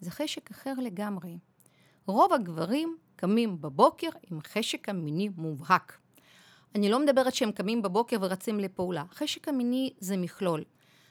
זה 0.00 0.10
חשק 0.10 0.50
אחר 0.50 0.74
לגמרי. 0.82 1.38
רוב 2.06 2.32
הגברים 2.32 2.96
קמים 3.16 3.60
בבוקר 3.60 4.08
עם 4.30 4.40
חשק 4.40 4.88
המיני 4.88 5.28
מובהק. 5.36 5.98
אני 6.74 6.90
לא 6.90 7.00
מדברת 7.00 7.34
שהם 7.34 7.52
קמים 7.52 7.82
בבוקר 7.82 8.16
ורצים 8.20 8.60
לפעולה. 8.60 9.04
חשק 9.10 9.48
המיני 9.48 9.92
זה 9.98 10.16
מכלול. 10.16 10.64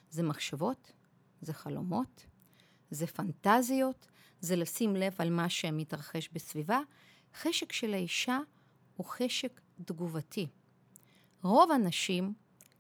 זה 0.10 0.24
מחשבות, 0.24 0.92
זה 1.42 1.54
חלומות, 1.54 2.26
זה 2.92 3.08
פנטזיות, 3.08 4.08
זה 4.40 4.56
לשים 4.56 4.96
לב 4.96 5.16
על 5.18 5.30
מה 5.30 5.50
שמתרחש 5.50 6.30
בסביבה, 6.34 6.80
חשק 7.42 7.72
של 7.72 7.94
האישה 7.94 8.40
הוא 8.98 9.06
חשק 9.06 9.62
תגובתי. 9.86 10.48
רוב 11.44 11.72
הנשים 11.72 12.34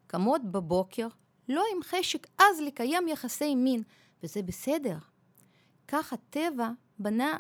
קמות 0.08 0.44
בבוקר 0.44 1.08
לא 1.50 1.64
עם 1.76 1.84
חשק 1.84 2.28
אז 2.38 2.62
לקיים 2.66 3.08
יחסי 3.08 3.56
מין, 3.56 3.84
וזה 4.24 4.42
בסדר. 4.42 4.98
כך 5.88 6.14
הטבע 6.14 6.70
בנה 7.00 7.40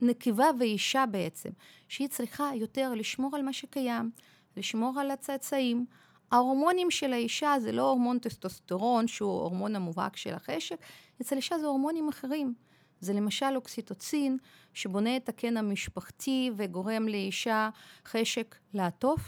נקבה 0.00 0.50
ואישה 0.58 1.04
בעצם, 1.10 1.50
שהיא 1.88 2.08
צריכה 2.08 2.50
יותר 2.54 2.94
לשמור 2.94 3.36
על 3.36 3.42
מה 3.42 3.52
שקיים, 3.52 4.10
לשמור 4.56 5.00
על 5.00 5.10
הצאצאים. 5.10 5.86
ההורמונים 6.30 6.90
של 6.90 7.12
האישה 7.12 7.54
זה 7.60 7.72
לא 7.72 7.82
הורמון 7.82 8.18
טסטוסטרון, 8.18 9.08
שהוא 9.08 9.40
הורמון 9.40 9.76
המובהק 9.76 10.16
של 10.16 10.34
החשק, 10.34 10.76
אצל 11.20 11.36
אישה 11.36 11.58
זה 11.58 11.66
הורמונים 11.66 12.08
אחרים. 12.08 12.54
זה 13.00 13.12
למשל 13.12 13.56
אוקסיטוצין, 13.56 14.38
שבונה 14.74 15.16
את 15.16 15.28
הקן 15.28 15.56
המשפחתי 15.56 16.50
וגורם 16.56 17.08
לאישה 17.08 17.70
חשק 18.06 18.56
לעטוף, 18.74 19.20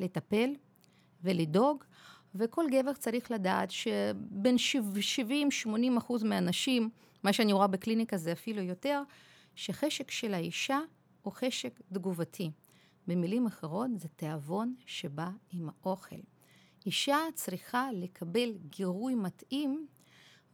לטפל 0.00 0.50
ולדאוג, 1.22 1.84
וכל 2.34 2.64
גבר 2.70 2.92
צריך 2.92 3.30
לדעת 3.30 3.70
שבין 3.70 4.56
70-80 5.66 5.98
אחוז 5.98 6.22
מהנשים, 6.22 6.90
מה 7.22 7.32
שאני 7.32 7.52
רואה 7.52 7.66
בקליניקה 7.66 8.16
זה 8.16 8.32
אפילו 8.32 8.62
יותר, 8.62 9.02
שחשק 9.54 10.10
של 10.10 10.34
האישה 10.34 10.78
הוא 11.22 11.32
חשק 11.32 11.80
תגובתי. 11.92 12.50
במילים 13.06 13.46
אחרות, 13.46 13.90
זה 13.96 14.08
תיאבון 14.08 14.74
שבא 14.86 15.30
עם 15.52 15.68
האוכל. 15.68 16.16
אישה 16.86 17.18
צריכה 17.34 17.88
לקבל 17.92 18.52
גירוי 18.68 19.14
מתאים, 19.14 19.86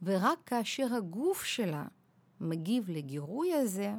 ורק 0.01 0.39
כאשר 0.45 0.93
הגוף 0.93 1.43
שלה 1.43 1.85
מגיב 2.41 2.89
לגירוי 2.89 3.53
הזה, 3.53 3.93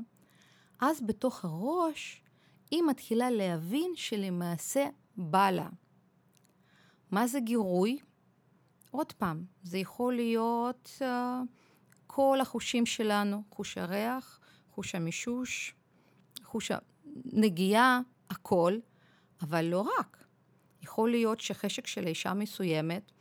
אז 0.81 1.01
בתוך 1.07 1.45
הראש 1.45 2.23
היא 2.71 2.83
מתחילה 2.83 3.31
להבין 3.31 3.93
שלמעשה 3.95 4.89
בא 5.17 5.51
לה. 5.51 5.69
מה 7.11 7.27
זה 7.27 7.41
גירוי? 7.41 7.99
עוד 8.91 9.13
פעם, 9.13 9.45
זה 9.63 9.79
יכול 9.79 10.15
להיות 10.15 10.91
uh, 10.99 11.05
כל 12.07 12.39
החושים 12.41 12.87
שלנו, 12.87 13.43
חוש 13.51 13.79
הריח, 13.79 14.41
חוש 14.71 14.95
המישוש, 14.95 15.75
חוש 16.45 16.71
הנגיעה, 16.71 18.01
הכל, 18.31 18.79
אבל 19.43 19.65
לא 19.65 19.89
רק. 19.99 20.25
יכול 20.83 21.11
להיות 21.11 21.41
שחשק 21.41 21.87
של 21.87 22.07
אישה 22.07 22.35
מסוימת 22.35 23.13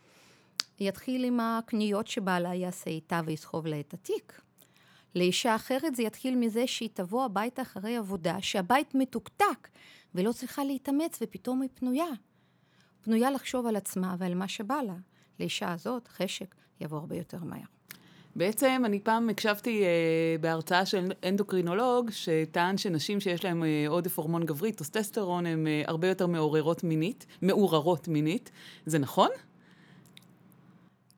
יתחיל 0.80 1.24
עם 1.24 1.40
הקניות 1.40 2.08
שבעלה 2.08 2.54
יעשה 2.56 2.90
איתה 2.90 3.22
ויסחוב 3.26 3.68
לה 3.68 3.80
את 3.80 3.94
התיק. 3.94 4.42
לאישה 5.18 5.56
אחרת 5.56 5.96
זה 5.96 6.04
יתחיל 6.04 6.36
מזה 6.36 6.68
שהיא 6.68 6.90
תבוא 6.94 7.26
הביתה 7.26 7.62
אחרי 7.62 7.98
עבודה, 7.98 8.38
שהבית 8.42 8.96
מתוקתק 8.96 9.68
ולא 10.16 10.32
צריכה 10.32 10.64
להתאמץ 10.64 11.20
ופתאום 11.22 11.62
היא 11.62 11.70
פנויה. 11.74 12.06
פנויה 13.02 13.32
לחשוב 13.32 13.68
על 13.68 13.76
עצמה 13.76 14.16
ועל 14.18 14.36
מה 14.36 14.48
שבא 14.48 14.82
לה. 14.82 14.96
לאישה 15.40 15.72
הזאת 15.74 16.08
חשק 16.08 16.56
יבוא 16.82 16.98
הרבה 16.98 17.16
יותר 17.16 17.38
מהר. 17.44 17.66
בעצם 18.36 18.82
אני 18.86 19.00
פעם 19.00 19.30
הקשבתי 19.30 19.84
אה, 19.84 20.36
בהרצאה 20.42 20.86
של 20.86 21.12
אנדוקרינולוג, 21.30 22.10
שטען 22.12 22.78
שנשים 22.78 23.20
שיש 23.20 23.46
להן 23.46 23.64
אה, 23.64 23.86
עודף 23.88 24.20
הורמון 24.20 24.46
גברי, 24.46 24.72
טסטוסטרון, 24.72 25.46
הן 25.46 25.68
אה, 25.68 25.82
הרבה 25.88 26.08
יותר 26.08 26.28
מעוררות 26.28 26.84
מינית, 26.84 27.26
מעוררות 27.42 28.08
מינית. 28.08 28.52
זה 28.86 29.00
נכון? 29.00 29.30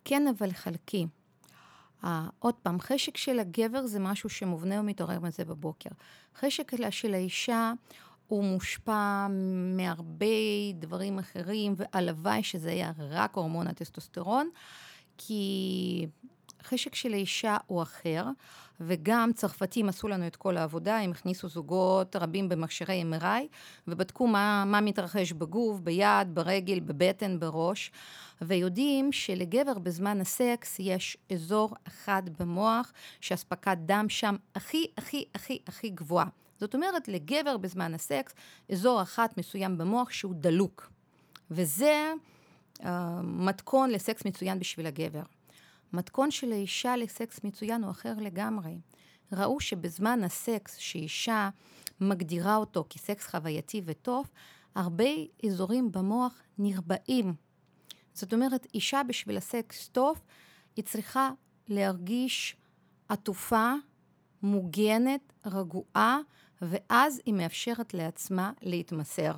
כן, 0.05 0.27
אבל 0.27 0.51
חלקי. 0.51 1.07
עוד 2.39 2.55
פעם, 2.55 2.79
חשק 2.79 3.17
של 3.17 3.39
הגבר 3.39 3.88
זה 3.88 3.99
משהו 3.99 4.29
שמובנה 4.29 4.79
ומתעורר 4.79 5.19
מזה 5.19 5.45
בבוקר. 5.45 5.89
חשק 6.39 6.71
של 6.89 7.13
האישה 7.13 7.73
הוא 8.27 8.43
מושפע 8.43 9.27
מהרבה 9.77 10.25
דברים 10.73 11.19
אחרים, 11.19 11.73
והלוואי 11.77 12.43
שזה 12.43 12.69
היה 12.69 12.91
רק 12.97 13.35
הורמון 13.35 13.67
הטסטוסטרון, 13.67 14.49
כי 15.17 16.05
חשק 16.63 16.95
של 16.95 17.13
האישה 17.13 17.58
הוא 17.67 17.82
אחר, 17.82 18.26
וגם 18.82 19.32
צרפתים 19.36 19.89
עשו 19.89 20.08
לנו 20.08 20.28
את 20.28 20.36
כל 20.36 20.58
העבודה, 20.58 20.98
הם 20.98 21.12
הכניסו 21.12 21.48
זוגות 21.48 22.15
רבים 22.15 22.50
במכשירי 22.50 23.04
MRI, 23.12 23.48
ובדקו 23.88 24.28
מה, 24.28 24.63
מה 24.65 24.82
מתרחש 24.82 25.32
בגוף, 25.32 25.80
ביד, 25.80 26.36
ברגל, 26.36 26.80
בבטן, 26.80 27.39
בראש, 27.39 27.91
ויודעים 28.41 29.12
שלגבר 29.12 29.80
בזמן 29.80 30.22
הסקס 30.22 30.80
יש 30.80 31.17
אזור 31.34 31.76
אחד 31.88 32.24
במוח, 32.39 32.91
שאספקת 33.22 33.78
דם 33.86 34.06
שם 34.10 34.36
הכי, 34.56 34.86
הכי, 34.98 35.26
הכי, 35.36 35.60
הכי 35.67 35.89
גבוהה. 35.89 36.28
זאת 36.60 36.76
אומרת, 36.76 37.08
לגבר 37.08 37.58
בזמן 37.58 37.93
הסקס, 37.93 38.34
אזור 38.72 39.02
אחת 39.02 39.38
מסוים 39.38 39.78
במוח 39.78 40.12
שהוא 40.12 40.34
דלוק. 40.36 40.91
וזה 41.52 42.13
uh, 42.80 42.88
מתכון 43.24 43.89
לסקס 43.89 44.26
מצוין 44.26 44.60
בשביל 44.60 44.88
הגבר. 44.88 45.22
מתכון 45.93 46.32
של 46.32 46.52
האישה 46.52 46.95
לסקס 46.95 47.43
מצוין 47.43 47.84
הוא 47.84 47.91
אחר 47.91 48.13
לגמרי. 48.17 48.78
ראו 49.32 49.60
שבזמן 49.60 50.23
הסקס, 50.23 50.75
שאישה 50.75 51.49
מגדירה 52.02 52.56
אותו 52.56 52.86
כסקס 52.89 53.28
חווייתי 53.28 53.82
וטוב, 53.86 54.30
הרבה 54.75 55.10
אזורים 55.45 55.91
במוח 55.91 56.41
נרבעים. 56.58 57.34
זאת 58.13 58.34
אומרת, 58.34 58.67
אישה 58.73 59.02
בשביל 59.08 59.38
הסקס 59.38 59.88
טוב, 59.88 60.21
היא 60.75 60.86
צריכה 60.86 61.32
להרגיש 61.67 62.56
עטופה, 63.10 63.73
מוגנת, 64.43 65.34
רגועה, 65.45 66.19
ואז 66.62 67.21
היא 67.25 67.34
מאפשרת 67.34 67.93
לעצמה 67.93 68.52
להתמסר. 68.62 69.34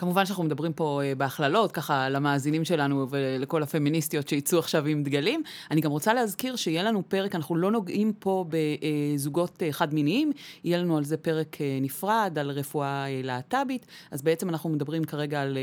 כמובן 0.00 0.26
שאנחנו 0.26 0.44
מדברים 0.44 0.72
פה 0.72 1.00
אה, 1.04 1.14
בהכללות, 1.14 1.72
ככה 1.72 2.08
למאזינים 2.08 2.64
שלנו 2.64 3.06
ולכל 3.10 3.62
הפמיניסטיות 3.62 4.28
שיצאו 4.28 4.58
עכשיו 4.58 4.86
עם 4.86 5.02
דגלים. 5.02 5.42
אני 5.70 5.80
גם 5.80 5.90
רוצה 5.90 6.14
להזכיר 6.14 6.56
שיהיה 6.56 6.82
לנו 6.82 7.02
פרק, 7.08 7.34
אנחנו 7.34 7.56
לא 7.56 7.70
נוגעים 7.70 8.12
פה 8.12 8.44
בזוגות 8.48 9.62
אה, 9.62 9.72
חד-מיניים, 9.72 10.32
יהיה 10.64 10.78
לנו 10.78 10.96
על 10.96 11.04
זה 11.04 11.16
פרק 11.16 11.60
אה, 11.60 11.78
נפרד, 11.80 12.38
על 12.40 12.50
רפואה 12.50 13.06
להט"בית, 13.22 13.86
אז 14.10 14.22
בעצם 14.22 14.48
אנחנו 14.48 14.70
מדברים 14.70 15.04
כרגע 15.04 15.42
על 15.42 15.58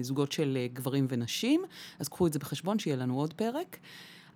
זוגות 0.00 0.32
של 0.32 0.58
גברים 0.72 1.06
ונשים, 1.08 1.62
אז 1.98 2.08
קחו 2.08 2.26
את 2.26 2.32
זה 2.32 2.38
בחשבון 2.38 2.78
שיהיה 2.78 2.96
לנו 2.96 3.18
עוד 3.18 3.32
פרק. 3.32 3.76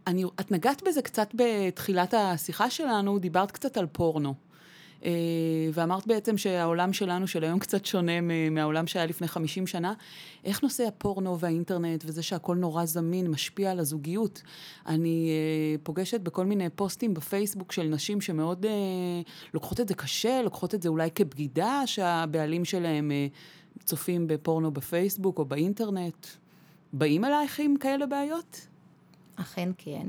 אני, 0.06 0.24
את 0.40 0.52
נגעת 0.52 0.82
בזה 0.88 1.02
קצת 1.02 1.28
בתחילת 1.34 2.14
השיחה 2.14 2.70
שלנו, 2.70 3.18
דיברת 3.18 3.50
קצת 3.50 3.76
על 3.76 3.86
פורנו. 3.86 4.45
אה, 5.04 5.10
ואמרת 5.72 6.06
בעצם 6.06 6.36
שהעולם 6.38 6.92
שלנו 6.92 7.26
של 7.26 7.44
היום 7.44 7.58
קצת 7.58 7.86
שונה 7.86 8.20
מהעולם 8.50 8.86
שהיה 8.86 9.06
לפני 9.06 9.28
50 9.28 9.66
שנה. 9.66 9.94
איך 10.44 10.62
נושא 10.62 10.84
הפורנו 10.84 11.38
והאינטרנט 11.38 12.04
וזה 12.06 12.22
שהכל 12.22 12.56
נורא 12.56 12.84
זמין 12.84 13.30
משפיע 13.30 13.70
על 13.70 13.80
הזוגיות? 13.80 14.42
אני 14.86 15.28
אה, 15.28 15.78
פוגשת 15.82 16.20
בכל 16.20 16.46
מיני 16.46 16.70
פוסטים 16.70 17.14
בפייסבוק 17.14 17.72
של 17.72 17.82
נשים 17.82 18.20
שמאוד 18.20 18.66
אה, 18.66 18.72
לוקחות 19.54 19.80
את 19.80 19.88
זה 19.88 19.94
קשה, 19.94 20.42
לוקחות 20.42 20.74
את 20.74 20.82
זה 20.82 20.88
אולי 20.88 21.10
כבגידה, 21.10 21.82
שהבעלים 21.86 22.64
שלהם 22.64 23.12
צופים 23.84 24.26
בפורנו 24.26 24.70
בפייסבוק 24.70 25.38
או 25.38 25.44
באינטרנט. 25.44 26.26
באים 26.92 27.24
אלייך 27.24 27.60
עם 27.60 27.76
כאלה 27.76 28.06
בעיות? 28.06 28.66
אכן 29.36 29.68
כן. 29.78 30.06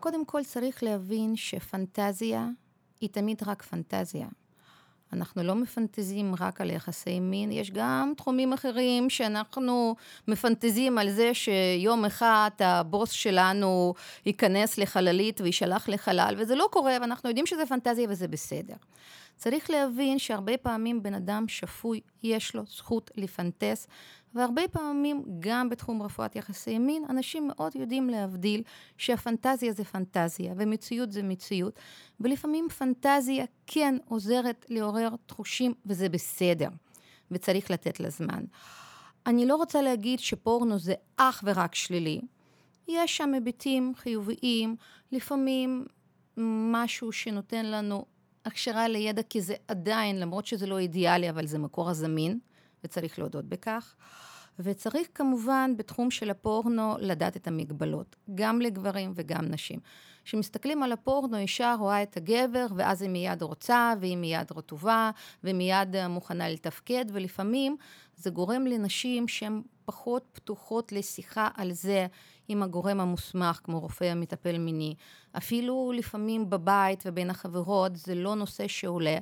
קודם 0.00 0.24
כל 0.24 0.44
צריך 0.44 0.82
להבין 0.82 1.36
שפנטזיה 1.36 2.48
היא 3.02 3.10
תמיד 3.10 3.42
רק 3.46 3.62
פנטזיה. 3.62 4.26
אנחנו 5.12 5.42
לא 5.42 5.54
מפנטזים 5.54 6.34
רק 6.40 6.60
על 6.60 6.70
יחסי 6.70 7.20
מין, 7.20 7.52
יש 7.52 7.70
גם 7.70 8.12
תחומים 8.16 8.52
אחרים 8.52 9.10
שאנחנו 9.10 9.96
מפנטזים 10.28 10.98
על 10.98 11.10
זה 11.10 11.34
שיום 11.34 12.04
אחד 12.04 12.50
הבוס 12.58 13.10
שלנו 13.10 13.94
ייכנס 14.26 14.78
לחללית 14.78 15.40
וישלח 15.40 15.88
לחלל, 15.88 16.34
וזה 16.38 16.54
לא 16.54 16.68
קורה, 16.72 16.96
ואנחנו 17.00 17.28
יודעים 17.28 17.46
שזה 17.46 17.66
פנטזיה 17.66 18.06
וזה 18.08 18.28
בסדר. 18.28 18.74
צריך 19.36 19.70
להבין 19.70 20.18
שהרבה 20.18 20.56
פעמים 20.56 21.02
בן 21.02 21.14
אדם 21.14 21.44
שפוי, 21.48 22.00
יש 22.22 22.54
לו 22.54 22.62
זכות 22.66 23.10
לפנטס, 23.16 23.88
והרבה 24.34 24.68
פעמים, 24.68 25.24
גם 25.40 25.68
בתחום 25.68 26.02
רפואת 26.02 26.36
יחסי 26.36 26.78
מין, 26.78 27.04
אנשים 27.08 27.48
מאוד 27.48 27.76
יודעים 27.76 28.08
להבדיל 28.10 28.62
שהפנטזיה 28.96 29.72
זה 29.72 29.84
פנטזיה 29.84 30.54
ומציאות 30.56 31.12
זה 31.12 31.22
מציאות, 31.22 31.80
ולפעמים 32.20 32.68
פנטזיה 32.68 33.44
כן 33.66 33.94
עוזרת 34.08 34.66
לעורר 34.68 35.08
תחושים, 35.26 35.74
וזה 35.86 36.08
בסדר, 36.08 36.68
וצריך 37.30 37.70
לתת 37.70 38.00
לה 38.00 38.10
זמן. 38.10 38.44
אני 39.26 39.46
לא 39.46 39.56
רוצה 39.56 39.82
להגיד 39.82 40.18
שפורנו 40.18 40.78
זה 40.78 40.94
אך 41.16 41.44
ורק 41.46 41.74
שלילי. 41.74 42.20
יש 42.88 43.16
שם 43.16 43.34
היבטים 43.34 43.92
חיוביים, 43.96 44.76
לפעמים 45.12 45.86
משהו 46.36 47.12
שנותן 47.12 47.66
לנו 47.66 48.04
הכשרה 48.44 48.88
לידע, 48.88 49.22
כי 49.22 49.40
זה 49.40 49.54
עדיין, 49.68 50.20
למרות 50.20 50.46
שזה 50.46 50.66
לא 50.66 50.78
אידיאלי, 50.78 51.30
אבל 51.30 51.46
זה 51.46 51.58
מקור 51.58 51.90
הזמין. 51.90 52.38
וצריך 52.84 53.18
להודות 53.18 53.44
בכך. 53.44 53.94
וצריך 54.58 55.08
כמובן 55.14 55.74
בתחום 55.76 56.10
של 56.10 56.30
הפורנו 56.30 56.96
לדעת 56.98 57.36
את 57.36 57.46
המגבלות, 57.46 58.16
גם 58.34 58.60
לגברים 58.60 59.12
וגם 59.14 59.44
נשים. 59.44 59.80
כשמסתכלים 60.24 60.82
על 60.82 60.92
הפורנו, 60.92 61.36
אישה 61.36 61.74
רואה 61.78 62.02
את 62.02 62.16
הגבר, 62.16 62.66
ואז 62.76 63.02
היא 63.02 63.10
מיד 63.10 63.42
רוצה, 63.42 63.92
והיא 64.00 64.16
מיד 64.16 64.52
רטובה, 64.56 65.10
ומיד 65.44 66.06
מוכנה 66.08 66.48
לתפקד, 66.48 67.04
ולפעמים 67.12 67.76
זה 68.16 68.30
גורם 68.30 68.66
לנשים 68.66 69.28
שהן 69.28 69.62
פחות 69.84 70.24
פתוחות 70.32 70.92
לשיחה 70.92 71.48
על 71.54 71.72
זה 71.72 72.06
עם 72.52 72.62
הגורם 72.62 73.00
המוסמך, 73.00 73.60
כמו 73.64 73.80
רופא 73.80 74.04
המטפל 74.04 74.58
מיני. 74.58 74.94
אפילו 75.36 75.92
לפעמים 75.96 76.50
בבית 76.50 77.02
ובין 77.06 77.30
החברות 77.30 77.96
זה 77.96 78.14
לא 78.14 78.34
נושא 78.34 78.68
שעולה. 78.68 79.18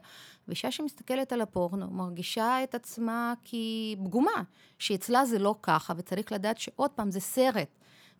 ואישה 0.48 0.70
שמסתכלת 0.70 1.32
על 1.32 1.40
הפורנו 1.40 1.90
מרגישה 1.90 2.62
את 2.62 2.74
עצמה 2.74 3.34
כפגומה, 3.44 4.42
שאצלה 4.78 5.24
זה 5.24 5.38
לא 5.38 5.54
ככה, 5.62 5.92
וצריך 5.96 6.32
לדעת 6.32 6.58
שעוד 6.58 6.90
פעם 6.90 7.10
זה 7.10 7.20
סרט 7.20 7.68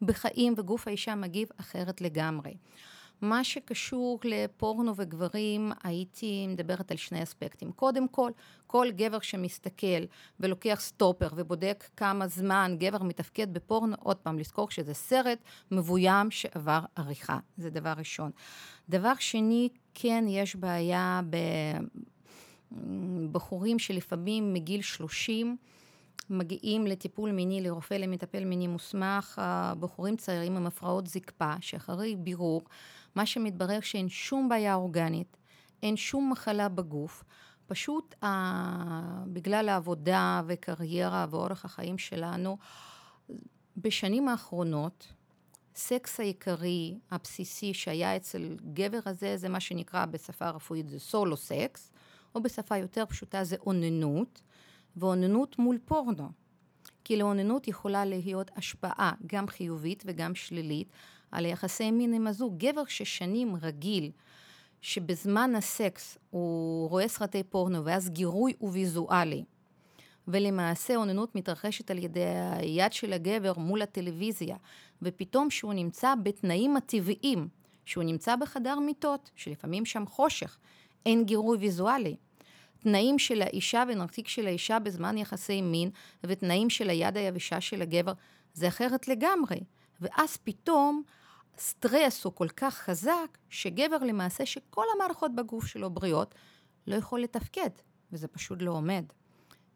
בחיים, 0.02 0.54
וגוף 0.56 0.88
האישה 0.88 1.14
מגיב 1.14 1.48
אחרת 1.60 2.00
לגמרי. 2.00 2.54
מה 3.20 3.44
שקשור 3.44 4.20
לפורנו 4.24 4.96
וגברים, 4.96 5.72
הייתי 5.82 6.46
מדברת 6.46 6.90
על 6.90 6.96
שני 6.96 7.22
אספקטים. 7.22 7.72
קודם 7.72 8.08
כל, 8.08 8.30
כל 8.66 8.88
גבר 8.90 9.20
שמסתכל 9.20 10.04
ולוקח 10.40 10.78
סטופר 10.80 11.28
ובודק 11.34 11.84
כמה 11.96 12.28
זמן 12.28 12.76
גבר 12.78 13.02
מתפקד 13.02 13.54
בפורנו, 13.54 13.96
עוד 13.98 14.16
פעם, 14.16 14.38
לזכור 14.38 14.70
שזה 14.70 14.94
סרט 14.94 15.38
מבוים 15.70 16.30
שעבר 16.30 16.80
עריכה. 16.96 17.38
זה 17.56 17.70
דבר 17.70 17.92
ראשון. 17.96 18.30
דבר 18.88 19.12
שני, 19.18 19.68
כן 19.94 20.24
יש 20.28 20.56
בעיה 20.56 21.20
בבחורים 22.72 23.78
שלפעמים 23.78 24.52
מגיל 24.52 24.82
30, 24.82 25.56
מגיעים 26.30 26.86
לטיפול 26.86 27.32
מיני, 27.32 27.60
לרופא 27.60 27.94
למטפל 27.94 28.44
מיני 28.44 28.66
מוסמך, 28.66 29.42
בחורים 29.80 30.16
צעירים 30.16 30.56
עם 30.56 30.66
הפרעות 30.66 31.06
זקפה, 31.06 31.52
שאחרי 31.60 32.16
בירור 32.16 32.62
מה 33.14 33.26
שמתברר 33.26 33.80
שאין 33.80 34.08
שום 34.08 34.48
בעיה 34.48 34.74
אורגנית, 34.74 35.36
אין 35.82 35.96
שום 35.96 36.30
מחלה 36.32 36.68
בגוף, 36.68 37.24
פשוט 37.66 38.14
אה, 38.22 39.22
בגלל 39.26 39.68
העבודה 39.68 40.42
וקריירה 40.46 41.26
ואורח 41.30 41.64
החיים 41.64 41.98
שלנו, 41.98 42.58
בשנים 43.76 44.28
האחרונות, 44.28 45.12
סקס 45.74 46.20
העיקרי, 46.20 46.98
הבסיסי, 47.10 47.74
שהיה 47.74 48.16
אצל 48.16 48.56
גבר 48.72 49.00
הזה, 49.06 49.36
זה 49.36 49.48
מה 49.48 49.60
שנקרא 49.60 50.06
בשפה 50.06 50.46
הרפואית 50.46 50.88
זה 50.88 50.98
סולו 50.98 51.36
סקס, 51.36 51.90
או 52.34 52.42
בשפה 52.42 52.76
יותר 52.76 53.04
פשוטה 53.06 53.44
זה 53.44 53.56
אוננות, 53.66 54.42
ואוננות 54.96 55.58
מול 55.58 55.78
פורנו. 55.84 56.28
כי 57.04 57.16
לאוננות 57.16 57.68
יכולה 57.68 58.04
להיות 58.04 58.50
השפעה 58.56 59.12
גם 59.26 59.48
חיובית 59.48 60.02
וגם 60.06 60.34
שלילית 60.34 60.88
על 61.32 61.46
יחסי 61.46 61.90
מין 61.90 62.14
עם 62.14 62.26
הזוג. 62.26 62.58
גבר 62.58 62.82
ששנים 62.88 63.56
רגיל, 63.62 64.10
שבזמן 64.80 65.54
הסקס 65.56 66.18
הוא 66.30 66.88
רואה 66.88 67.08
סרטי 67.08 67.42
פורנו 67.42 67.84
ואז 67.84 68.10
גירוי 68.10 68.52
הוא 68.58 68.70
ויזואלי, 68.72 69.44
ולמעשה 70.28 70.96
אוננות 70.96 71.34
מתרחשת 71.34 71.90
על 71.90 71.98
ידי 71.98 72.24
היד 72.56 72.92
של 72.92 73.12
הגבר 73.12 73.52
מול 73.56 73.82
הטלוויזיה, 73.82 74.56
ופתאום 75.02 75.50
שהוא 75.50 75.74
נמצא 75.74 76.14
בתנאים 76.22 76.76
הטבעיים, 76.76 77.48
שהוא 77.84 78.04
נמצא 78.04 78.36
בחדר 78.36 78.78
מיטות, 78.78 79.30
שלפעמים 79.36 79.84
שם 79.84 80.06
חושך, 80.06 80.58
אין 81.06 81.24
גירוי 81.24 81.58
ויזואלי. 81.58 82.16
תנאים 82.78 83.18
של 83.18 83.42
האישה 83.42 83.84
ונרתיק 83.88 84.28
של 84.28 84.46
האישה 84.46 84.78
בזמן 84.78 85.18
יחסי 85.18 85.62
מין, 85.62 85.90
ותנאים 86.24 86.70
של 86.70 86.90
היד 86.90 87.16
היבשה 87.16 87.60
של 87.60 87.82
הגבר, 87.82 88.12
זה 88.54 88.68
אחרת 88.68 89.08
לגמרי. 89.08 89.60
ואז 90.00 90.36
פתאום 90.36 91.02
סטרס 91.58 92.24
הוא 92.24 92.32
כל 92.32 92.48
כך 92.48 92.74
חזק, 92.74 93.38
שגבר 93.48 93.98
למעשה 93.98 94.46
שכל 94.46 94.84
המערכות 94.94 95.34
בגוף 95.34 95.66
שלו 95.66 95.90
בריאות, 95.90 96.34
לא 96.86 96.94
יכול 96.94 97.20
לתפקד, 97.20 97.70
וזה 98.12 98.28
פשוט 98.28 98.58
לא 98.62 98.70
עומד. 98.70 99.04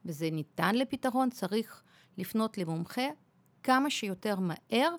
וזה 0.05 0.31
ניתן 0.31 0.75
לפתרון, 0.75 1.31
צריך 1.31 1.83
לפנות 2.19 2.59
למומחה 2.59 3.07
כמה 3.63 3.91
שיותר 3.91 4.35
מהר, 4.41 4.95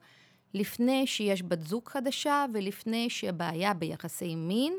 לפני 0.53 1.07
שיש 1.07 1.43
בת 1.43 1.61
זוג 1.61 1.89
חדשה 1.89 2.45
ולפני 2.53 3.09
שבעיה 3.09 3.73
ביחסי 3.73 4.35
מין 4.35 4.73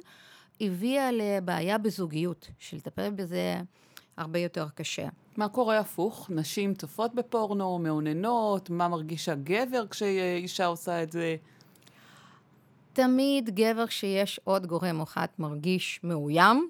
הביאה 0.60 1.12
לבעיה 1.12 1.78
בזוגיות, 1.78 2.48
שלטפל 2.58 3.10
בזה 3.10 3.60
הרבה 4.16 4.38
יותר 4.38 4.68
קשה. 4.74 5.08
מה 5.36 5.48
קורה 5.48 5.78
הפוך? 5.78 6.30
נשים 6.30 6.74
צופות 6.74 7.14
בפורנו, 7.14 7.78
מאוננות, 7.78 8.70
מה 8.70 8.88
מרגיש 8.88 9.28
הגבר 9.28 9.86
כשאישה 9.86 10.66
עושה 10.66 11.02
את 11.02 11.12
זה? 11.12 11.36
תמיד 12.96 13.50
גבר 13.54 13.86
שיש 13.86 14.40
עוד 14.44 14.66
גורם 14.66 15.00
אחד 15.00 15.26
מרגיש 15.38 16.00
מאוים, 16.02 16.68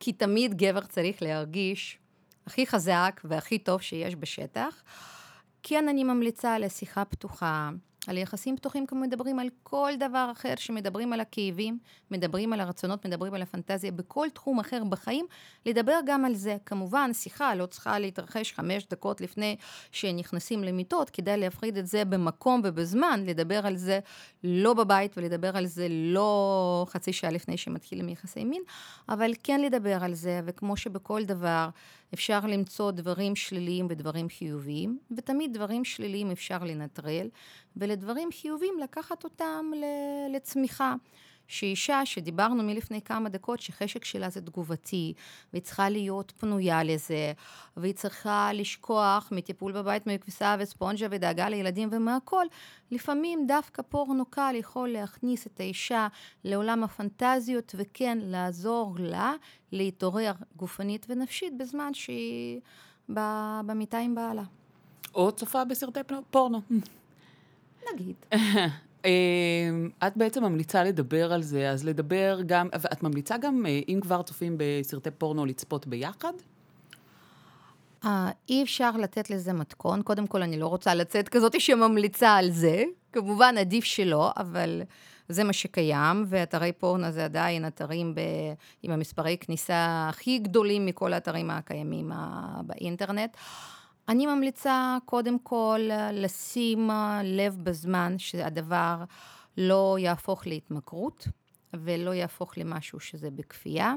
כי 0.00 0.12
תמיד 0.12 0.54
גבר 0.54 0.80
צריך 0.80 1.22
להרגיש 1.22 1.98
הכי 2.46 2.66
חזק 2.66 3.20
והכי 3.24 3.58
טוב 3.58 3.80
שיש 3.80 4.16
בשטח. 4.16 4.82
כן, 5.62 5.88
אני 5.88 6.04
ממליצה 6.04 6.54
על 6.54 6.64
השיחה 6.64 7.04
פתוחה, 7.04 7.70
על 8.08 8.18
יחסים 8.18 8.56
פתוחים 8.56 8.86
כמו 8.86 9.00
מדברים 9.00 9.38
על 9.38 9.48
כל 9.62 9.92
דבר 9.98 10.28
אחר, 10.32 10.54
שמדברים 10.56 11.12
על 11.12 11.20
הכאבים, 11.20 11.78
מדברים 12.10 12.52
על 12.52 12.60
הרצונות, 12.60 13.06
מדברים 13.06 13.34
על 13.34 13.42
הפנטזיה, 13.42 13.92
בכל 13.92 14.26
תחום 14.34 14.60
אחר 14.60 14.84
בחיים, 14.84 15.26
לדבר 15.66 15.98
גם 16.06 16.24
על 16.24 16.34
זה. 16.34 16.56
כמובן, 16.66 17.12
שיחה 17.12 17.54
לא 17.54 17.66
צריכה 17.66 17.98
להתרחש 17.98 18.52
חמש 18.52 18.86
דקות 18.90 19.20
לפני 19.20 19.56
שנכנסים 19.92 20.64
למיטות, 20.64 21.10
כדאי 21.10 21.36
להפריד 21.36 21.76
את 21.76 21.86
זה 21.86 22.04
במקום 22.04 22.60
ובזמן, 22.64 23.22
לדבר 23.26 23.66
על 23.66 23.76
זה 23.76 24.00
לא 24.44 24.74
בבית 24.74 25.12
ולדבר 25.16 25.56
על 25.56 25.66
זה 25.66 25.86
לא 25.90 26.86
חצי 26.88 27.12
שעה 27.12 27.30
לפני 27.30 27.56
שמתחילים 27.56 28.08
יחסי 28.08 28.44
מין, 28.44 28.62
אבל 29.08 29.30
כן 29.42 29.60
לדבר 29.60 30.04
על 30.04 30.14
זה, 30.14 30.40
וכמו 30.44 30.76
שבכל 30.76 31.24
דבר 31.24 31.68
אפשר 32.14 32.40
למצוא 32.40 32.90
דברים 32.90 33.36
שליליים 33.36 33.86
ודברים 33.90 34.28
חיוביים, 34.28 34.98
ותמיד 35.16 35.54
דברים 35.54 35.84
שליליים 35.84 36.30
אפשר 36.30 36.64
לנטרל, 36.64 37.28
ולדברים 37.76 38.28
חיוביים 38.32 38.74
לקחת 38.82 39.24
אותם 39.24 39.70
לצמיחה. 40.34 40.94
שאישה 41.48 42.06
שדיברנו 42.06 42.62
מלפני 42.62 43.02
כמה 43.02 43.28
דקות 43.28 43.60
שחשק 43.60 44.04
שלה 44.04 44.30
זה 44.30 44.40
תגובתי, 44.40 45.12
והיא 45.52 45.62
צריכה 45.62 45.88
להיות 45.88 46.32
פנויה 46.38 46.82
לזה, 46.82 47.32
והיא 47.76 47.94
צריכה 47.94 48.50
לשכוח 48.54 49.28
מטיפול 49.32 49.72
בבית 49.72 50.06
מכביסה 50.06 50.56
וספונג'ה 50.58 51.06
ודאגה 51.10 51.48
לילדים 51.48 51.88
ומהכל, 51.92 52.46
לפעמים 52.90 53.46
דווקא 53.46 53.82
פורנו 53.82 54.24
קל 54.26 54.54
יכול 54.54 54.88
להכניס 54.88 55.46
את 55.46 55.60
האישה 55.60 56.08
לעולם 56.44 56.84
הפנטזיות 56.84 57.74
וכן 57.78 58.18
לעזור 58.20 58.94
לה 58.98 59.32
להתעורר 59.72 60.32
גופנית 60.56 61.06
ונפשית 61.08 61.58
בזמן 61.58 61.94
שהיא 61.94 62.60
במיטה 63.66 63.98
עם 63.98 64.14
בעלה. 64.14 64.42
או 65.14 65.32
צופה 65.32 65.64
בסרטי 65.64 66.00
פורנו. 66.30 66.60
נגיד. 67.92 68.16
אמ, 69.06 69.90
את 70.06 70.16
בעצם 70.16 70.44
ממליצה 70.44 70.84
לדבר 70.84 71.32
על 71.32 71.42
זה, 71.42 71.70
אז 71.70 71.84
לדבר 71.84 72.40
גם, 72.46 72.68
ואת 72.72 73.02
ממליצה 73.02 73.36
גם, 73.36 73.66
אה, 73.66 73.80
אם 73.88 73.98
כבר 74.02 74.22
צופים 74.22 74.56
בסרטי 74.58 75.10
פורנו, 75.10 75.46
לצפות 75.46 75.86
ביחד? 75.86 76.32
Uh, 78.04 78.08
אי 78.48 78.62
אפשר 78.62 78.90
לתת 78.90 79.30
לזה 79.30 79.52
מתכון. 79.52 80.02
קודם 80.02 80.26
כל, 80.26 80.42
אני 80.42 80.58
לא 80.58 80.66
רוצה 80.66 80.94
לצאת 80.94 81.28
כזאת 81.28 81.60
שממליצה 81.60 82.30
על 82.30 82.50
זה. 82.50 82.84
כמובן, 83.12 83.54
עדיף 83.58 83.84
שלא, 83.84 84.30
אבל 84.36 84.82
זה 85.28 85.44
מה 85.44 85.52
שקיים, 85.52 86.24
ואתרי 86.28 86.72
פורנו 86.72 87.10
זה 87.10 87.24
עדיין 87.24 87.66
אתרים 87.66 88.14
ב... 88.14 88.20
עם 88.82 88.92
המספרי 88.92 89.36
כניסה 89.40 90.06
הכי 90.08 90.38
גדולים 90.38 90.86
מכל 90.86 91.12
האתרים 91.12 91.50
הקיימים 91.50 92.12
באינטרנט. 92.66 93.36
אני 94.08 94.26
ממליצה 94.26 94.96
קודם 95.04 95.38
כל 95.38 95.80
לשים 96.12 96.90
לב 97.24 97.58
בזמן 97.62 98.18
שהדבר 98.18 99.04
לא 99.56 99.96
יהפוך 99.98 100.46
להתמכרות 100.46 101.28
ולא 101.74 102.14
יהפוך 102.14 102.58
למשהו 102.58 103.00
שזה 103.00 103.30
בכפייה. 103.30 103.94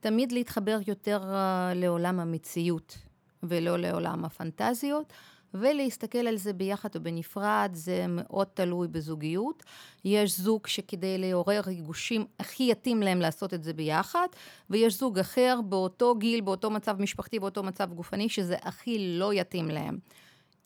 תמיד 0.00 0.32
להתחבר 0.32 0.78
יותר 0.86 1.34
לעולם 1.74 2.20
המציאות 2.20 2.98
ולא 3.42 3.78
לעולם 3.78 4.24
הפנטזיות. 4.24 5.12
ולהסתכל 5.54 6.18
על 6.18 6.36
זה 6.36 6.52
ביחד 6.52 6.88
ובנפרד, 6.94 7.70
זה 7.72 8.06
מאוד 8.08 8.46
תלוי 8.54 8.88
בזוגיות. 8.88 9.62
יש 10.04 10.40
זוג 10.40 10.66
שכדי 10.66 11.18
לעורר 11.18 11.60
ריגושים 11.66 12.24
הכי 12.38 12.68
יתאים 12.70 13.02
להם 13.02 13.20
לעשות 13.20 13.54
את 13.54 13.64
זה 13.64 13.72
ביחד, 13.72 14.26
ויש 14.70 14.98
זוג 14.98 15.18
אחר 15.18 15.60
באותו 15.68 16.14
גיל, 16.14 16.40
באותו 16.40 16.70
מצב 16.70 16.96
משפחתי, 17.00 17.38
באותו 17.38 17.62
מצב 17.62 17.92
גופני, 17.92 18.28
שזה 18.28 18.56
הכי 18.62 19.16
לא 19.18 19.34
יתאים 19.34 19.68
להם. 19.68 19.98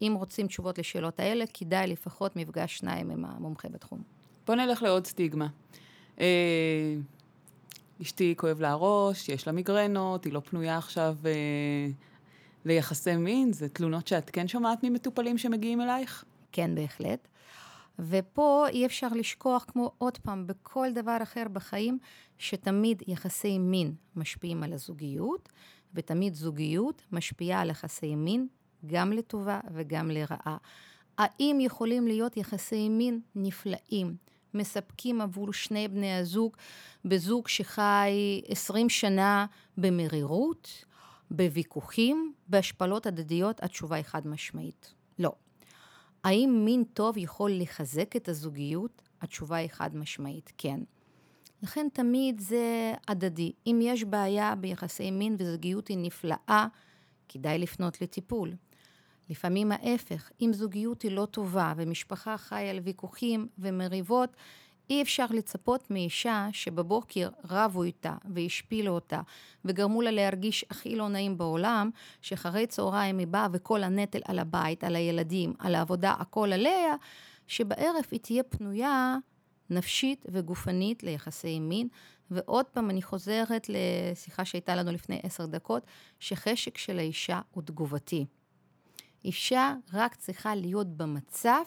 אם 0.03 0.15
רוצים 0.19 0.47
תשובות 0.47 0.79
לשאלות 0.79 1.21
האלה, 1.21 1.45
כדאי 1.55 1.87
לפחות 1.87 2.37
מפגש 2.37 2.79
שניים 2.79 3.11
עם 3.11 3.25
המומחה 3.25 3.69
בתחום. 3.69 4.03
בוא 4.47 4.55
נלך 4.55 4.83
לעוד 4.83 5.07
סטיגמה. 5.07 5.47
אה, 6.21 6.95
אשתי 8.03 8.35
כואב 8.37 8.61
לה 8.61 8.71
הראש, 8.71 9.29
יש 9.29 9.47
לה 9.47 9.53
מיגרנות, 9.53 10.25
היא 10.25 10.33
לא 10.33 10.41
פנויה 10.41 10.79
עכשיו... 10.79 11.17
אה... 11.25 11.91
ליחסי 12.65 13.17
מין? 13.17 13.53
זה 13.53 13.69
תלונות 13.69 14.07
שאת 14.07 14.31
כן 14.31 14.49
שומעת 14.49 14.79
ממטופלים 14.83 15.39
שמגיעים 15.39 15.81
אלייך? 15.81 16.25
כן, 16.53 16.75
בהחלט. 16.75 17.29
ופה 17.99 18.67
אי 18.69 18.87
אפשר 18.87 19.09
לשכוח, 19.09 19.65
כמו 19.69 19.93
עוד 19.99 20.19
פעם, 20.19 20.47
בכל 20.47 20.89
דבר 20.95 21.17
אחר 21.23 21.45
בחיים, 21.53 21.99
שתמיד 22.39 23.03
יחסי 23.07 23.59
מין 23.59 23.95
משפיעים 24.17 24.63
על 24.63 24.73
הזוגיות, 24.73 25.49
ותמיד 25.95 26.35
זוגיות 26.35 27.03
משפיעה 27.13 27.61
על 27.61 27.71
יחסי 27.71 28.15
מין 28.15 28.49
גם 28.87 29.13
לטובה 29.13 29.61
וגם 29.75 30.11
לרעה. 30.11 30.57
האם 31.19 31.59
יכולים 31.61 32.07
להיות 32.07 32.37
יחסי 32.37 32.89
מין 32.89 33.21
נפלאים, 33.35 34.17
מספקים 34.55 35.21
עבור 35.21 35.53
שני 35.53 35.89
בני 35.89 36.15
הזוג, 36.15 36.57
בזוג 37.05 37.49
שחי 37.49 38.41
20 38.49 38.89
שנה 38.89 39.47
במרירות, 39.79 40.85
בוויכוחים, 41.31 42.33
בהשפלות 42.49 43.07
הדדיות, 43.07 43.63
התשובה 43.63 43.97
היא 43.97 44.05
חד 44.05 44.27
משמעית. 44.27 44.95
לא. 45.19 45.33
האם 46.25 46.63
מין 46.65 46.85
טוב 46.85 47.17
יכול 47.17 47.51
לחזק 47.53 48.17
את 48.17 48.29
הזוגיות? 48.29 49.03
התשובה 49.21 49.57
היא 49.57 49.69
חד 49.69 49.97
משמעית, 49.97 50.53
כן. 50.59 50.81
לכן 51.63 51.87
תמיד 51.93 52.41
זה 52.41 52.95
הדדי. 53.09 53.53
אם 53.67 53.79
יש 53.83 54.05
בעיה 54.05 54.55
ביחסי 54.55 55.11
מין 55.11 55.37
וזוגיות 55.39 55.89
היא 55.89 55.99
נפלאה, 55.99 56.67
כדאי 57.29 57.59
לפנות 57.59 58.01
לטיפול. 58.01 58.53
לפעמים 59.31 59.73
ההפך, 59.73 60.31
אם 60.41 60.51
זוגיות 60.53 61.03
היא 61.03 61.11
לא 61.11 61.27
טובה 61.31 61.73
ומשפחה 61.77 62.39
חיה 62.39 62.71
על 62.71 62.79
ויכוחים 62.79 63.49
ומריבות, 63.59 64.37
אי 64.91 65.03
אפשר 65.03 65.27
לצפות 65.31 65.91
מאישה 65.91 66.49
שבבוקר 66.53 67.29
רבו 67.51 67.83
איתה 67.83 68.15
והשפילו 68.35 68.93
אותה 68.93 69.21
וגרמו 69.65 70.03
לה 70.03 70.11
להרגיש 70.11 70.65
הכי 70.71 70.97
לא 70.97 71.09
נעים 71.09 71.39
בעולם, 71.39 71.91
שאחרי 72.21 72.67
צהריים 72.67 73.19
היא 73.19 73.27
באה 73.27 73.47
וכל 73.53 73.83
הנטל 73.83 74.21
על 74.25 74.39
הבית, 74.39 74.85
על 74.85 74.97
הילדים, 74.97 75.53
על 75.59 75.75
העבודה, 75.75 76.15
הכל 76.19 76.53
עליה, 76.53 76.95
שבערב 77.47 78.05
היא 78.11 78.21
תהיה 78.21 78.43
פנויה 78.43 79.17
נפשית 79.71 80.27
וגופנית 80.29 81.03
ליחסי 81.03 81.61
מין. 81.61 81.89
ועוד 82.31 82.67
פעם, 82.67 82.91
אני 82.91 83.03
חוזרת 83.03 83.67
לשיחה 83.69 84.45
שהייתה 84.45 84.75
לנו 84.75 84.93
לפני 84.93 85.21
עשר 85.23 85.47
דקות, 85.47 85.87
שחשק 86.21 86.79
של 86.79 86.99
האישה 86.99 87.41
הוא 87.51 87.63
תגובתי. 87.63 88.27
אישה 89.25 89.75
רק 89.93 90.15
צריכה 90.15 90.55
להיות 90.55 90.97
במצב 90.97 91.63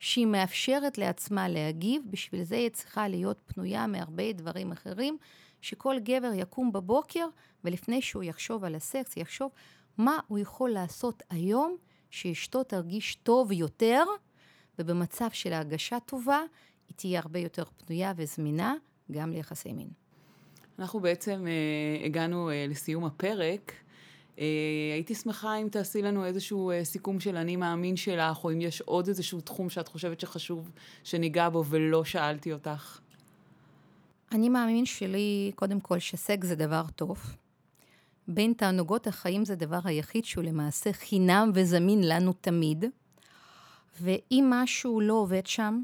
שהיא 0.00 0.26
מאפשרת 0.26 0.98
לעצמה 0.98 1.48
להגיב, 1.48 2.02
בשביל 2.10 2.42
זה 2.42 2.56
היא 2.56 2.68
צריכה 2.68 3.08
להיות 3.08 3.40
פנויה 3.46 3.86
מהרבה 3.86 4.32
דברים 4.32 4.72
אחרים, 4.72 5.18
שכל 5.60 5.96
גבר 5.98 6.30
יקום 6.34 6.72
בבוקר, 6.72 7.26
ולפני 7.64 8.02
שהוא 8.02 8.22
יחשוב 8.22 8.64
על 8.64 8.74
הסקס, 8.74 9.16
יחשוב 9.16 9.50
מה 9.98 10.18
הוא 10.28 10.38
יכול 10.38 10.70
לעשות 10.70 11.22
היום 11.30 11.76
שאשתו 12.10 12.64
תרגיש 12.64 13.14
טוב 13.14 13.52
יותר, 13.52 14.04
ובמצב 14.78 15.28
של 15.32 15.52
הרגשה 15.52 16.00
טובה, 16.00 16.40
היא 16.88 16.96
תהיה 16.96 17.20
הרבה 17.20 17.38
יותר 17.38 17.64
פנויה 17.64 18.12
וזמינה 18.16 18.74
גם 19.10 19.32
ליחסי 19.32 19.72
מין. 19.72 19.88
אנחנו 20.78 21.00
בעצם 21.00 21.46
אה, 21.46 22.06
הגענו 22.06 22.50
אה, 22.50 22.66
לסיום 22.68 23.04
הפרק. 23.04 23.72
אה, 24.40 24.46
הייתי 24.94 25.14
שמחה 25.14 25.56
אם 25.56 25.68
תעשי 25.68 26.02
לנו 26.02 26.24
איזשהו 26.24 26.70
אה, 26.70 26.84
סיכום 26.84 27.20
של 27.20 27.36
אני 27.36 27.56
מאמין 27.56 27.96
שלך, 27.96 28.44
או 28.44 28.52
אם 28.52 28.60
יש 28.60 28.80
עוד 28.80 29.08
איזשהו 29.08 29.40
תחום 29.40 29.70
שאת 29.70 29.88
חושבת 29.88 30.20
שחשוב 30.20 30.70
שניגע 31.04 31.48
בו 31.48 31.64
ולא 31.64 32.04
שאלתי 32.04 32.52
אותך. 32.52 32.98
אני 34.32 34.48
מאמין 34.48 34.86
שלי, 34.86 35.52
קודם 35.54 35.80
כל, 35.80 35.98
שסק 35.98 36.44
זה 36.44 36.54
דבר 36.54 36.82
טוב. 36.96 37.18
בין 38.28 38.52
תענוגות 38.52 39.06
החיים 39.06 39.44
זה 39.44 39.52
הדבר 39.52 39.80
היחיד 39.84 40.24
שהוא 40.24 40.44
למעשה 40.44 40.92
חינם 40.92 41.50
וזמין 41.54 42.08
לנו 42.08 42.32
תמיד. 42.32 42.84
ואם 44.00 44.46
משהו 44.50 45.00
לא 45.00 45.14
עובד 45.14 45.46
שם, 45.46 45.82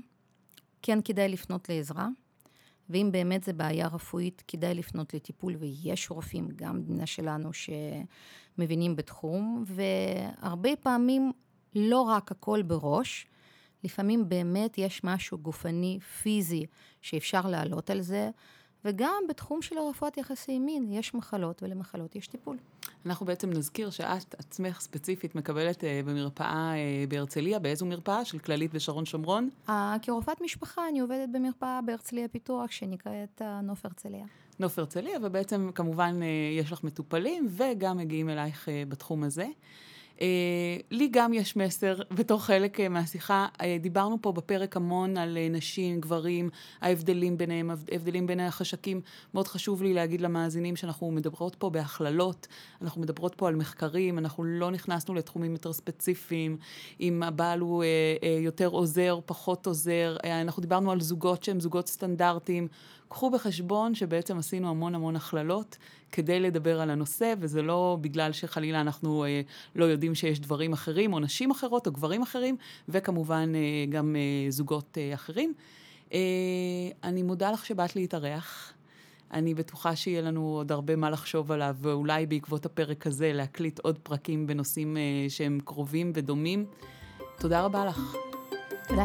כן 0.82 0.98
כדאי 1.04 1.28
לפנות 1.28 1.68
לעזרה. 1.68 2.08
ואם 2.90 3.08
באמת 3.12 3.44
זה 3.44 3.52
בעיה 3.52 3.86
רפואית, 3.86 4.42
כדאי 4.48 4.74
לפנות 4.74 5.14
לטיפול, 5.14 5.56
ויש 5.58 6.10
רופאים, 6.10 6.48
גם 6.56 6.74
במדינה 6.76 7.06
שלנו, 7.06 7.50
שמבינים 7.52 8.96
בתחום, 8.96 9.64
והרבה 9.66 10.76
פעמים 10.76 11.32
לא 11.74 12.00
רק 12.00 12.32
הכל 12.32 12.62
בראש, 12.62 13.26
לפעמים 13.84 14.28
באמת 14.28 14.78
יש 14.78 15.04
משהו 15.04 15.38
גופני, 15.38 15.98
פיזי, 16.22 16.66
שאפשר 17.02 17.40
לעלות 17.48 17.90
על 17.90 18.00
זה, 18.00 18.30
וגם 18.84 19.22
בתחום 19.28 19.62
של 19.62 19.78
הרפואת 19.78 20.16
יחסי 20.16 20.58
מין 20.58 20.92
יש 20.92 21.14
מחלות, 21.14 21.62
ולמחלות 21.62 22.16
יש 22.16 22.26
טיפול. 22.26 22.56
אנחנו 23.06 23.26
בעצם 23.26 23.50
נזכיר 23.50 23.90
שאת 23.90 24.34
עצמך 24.38 24.80
ספציפית 24.80 25.34
מקבלת 25.34 25.80
uh, 25.80 25.86
במרפאה 26.06 26.72
uh, 26.72 27.10
בהרצליה, 27.10 27.58
באיזו 27.58 27.86
מרפאה? 27.86 28.24
של 28.24 28.38
כללית 28.38 28.70
ושרון 28.74 29.04
שומרון? 29.04 29.50
Uh, 29.68 29.70
כרופאת 30.02 30.40
משפחה 30.40 30.88
אני 30.88 31.00
עובדת 31.00 31.28
במרפאה 31.32 31.80
בהרצליה 31.86 32.28
פיתוח, 32.28 32.70
שנקראת 32.70 33.42
uh, 33.42 33.44
נוף 33.62 33.84
הרצליה. 33.84 34.24
נוף 34.58 34.78
הרצליה, 34.78 35.18
ובעצם 35.22 35.70
כמובן 35.74 36.20
uh, 36.20 36.24
יש 36.60 36.72
לך 36.72 36.84
מטופלים, 36.84 37.48
וגם 37.50 37.96
מגיעים 37.96 38.30
אלייך 38.30 38.68
uh, 38.68 38.88
בתחום 38.88 39.24
הזה. 39.24 39.46
אה, 40.20 40.76
לי 40.90 41.08
גם 41.12 41.32
יש 41.32 41.56
מסר 41.56 41.96
בתור 42.10 42.42
חלק 42.42 42.80
אה, 42.80 42.88
מהשיחה. 42.88 43.46
אה, 43.60 43.76
דיברנו 43.80 44.18
פה 44.20 44.32
בפרק 44.32 44.76
המון 44.76 45.16
על 45.16 45.38
נשים, 45.50 46.00
גברים, 46.00 46.50
ההבדלים 46.80 47.38
ביניהם, 47.38 47.70
ההבדלים 47.70 48.26
בין 48.26 48.40
החשקים. 48.40 49.00
מאוד 49.34 49.48
חשוב 49.48 49.82
לי 49.82 49.94
להגיד 49.94 50.20
למאזינים 50.20 50.76
שאנחנו 50.76 51.10
מדברות 51.10 51.54
פה 51.54 51.70
בהכללות, 51.70 52.46
אנחנו 52.82 53.00
מדברות 53.00 53.34
פה 53.34 53.48
על 53.48 53.56
מחקרים, 53.56 54.18
אנחנו 54.18 54.44
לא 54.44 54.70
נכנסנו 54.70 55.14
לתחומים 55.14 55.52
יותר 55.52 55.72
ספציפיים, 55.72 56.56
אם 57.00 57.22
הבעל 57.22 57.60
הוא 57.60 57.84
יותר 58.40 58.66
עוזר, 58.66 59.18
פחות 59.26 59.66
עוזר. 59.66 60.16
אנחנו 60.24 60.60
דיברנו 60.60 60.92
על 60.92 61.00
זוגות 61.00 61.44
שהם 61.44 61.60
זוגות 61.60 61.88
סטנדרטיים. 61.88 62.68
קחו 63.08 63.30
בחשבון 63.30 63.94
שבעצם 63.94 64.38
עשינו 64.38 64.70
המון 64.70 64.94
המון 64.94 65.16
הכללות 65.16 65.76
כדי 66.12 66.40
לדבר 66.40 66.80
על 66.80 66.90
הנושא, 66.90 67.34
וזה 67.38 67.62
לא 67.62 67.98
בגלל 68.00 68.32
שחלילה 68.32 68.80
אנחנו 68.80 69.24
אה, 69.24 69.40
לא 69.74 69.84
יודעים 69.84 70.14
שיש 70.14 70.40
דברים 70.40 70.72
אחרים, 70.72 71.12
או 71.12 71.18
נשים 71.20 71.50
אחרות, 71.50 71.86
או 71.86 71.92
גברים 71.92 72.22
אחרים, 72.22 72.56
וכמובן 72.88 73.52
אה, 73.54 73.60
גם 73.90 74.16
אה, 74.16 74.50
זוגות 74.50 74.98
אה, 74.98 75.14
אחרים. 75.14 75.54
אה, 76.12 76.18
אני 77.04 77.22
מודה 77.22 77.52
לך 77.52 77.66
שבאת 77.66 77.96
להתארח. 77.96 78.72
אני 79.32 79.54
בטוחה 79.54 79.96
שיהיה 79.96 80.20
לנו 80.20 80.40
עוד 80.40 80.72
הרבה 80.72 80.96
מה 80.96 81.10
לחשוב 81.10 81.52
עליו, 81.52 81.76
ואולי 81.80 82.26
בעקבות 82.26 82.66
הפרק 82.66 83.06
הזה 83.06 83.32
להקליט 83.32 83.78
עוד 83.78 83.98
פרקים 84.02 84.46
בנושאים 84.46 84.96
אה, 84.96 85.02
שהם 85.28 85.58
קרובים 85.64 86.12
ודומים. 86.14 86.64
תודה 87.38 87.62
רבה 87.62 87.84
לך. 87.84 88.16
תודה. 88.88 89.04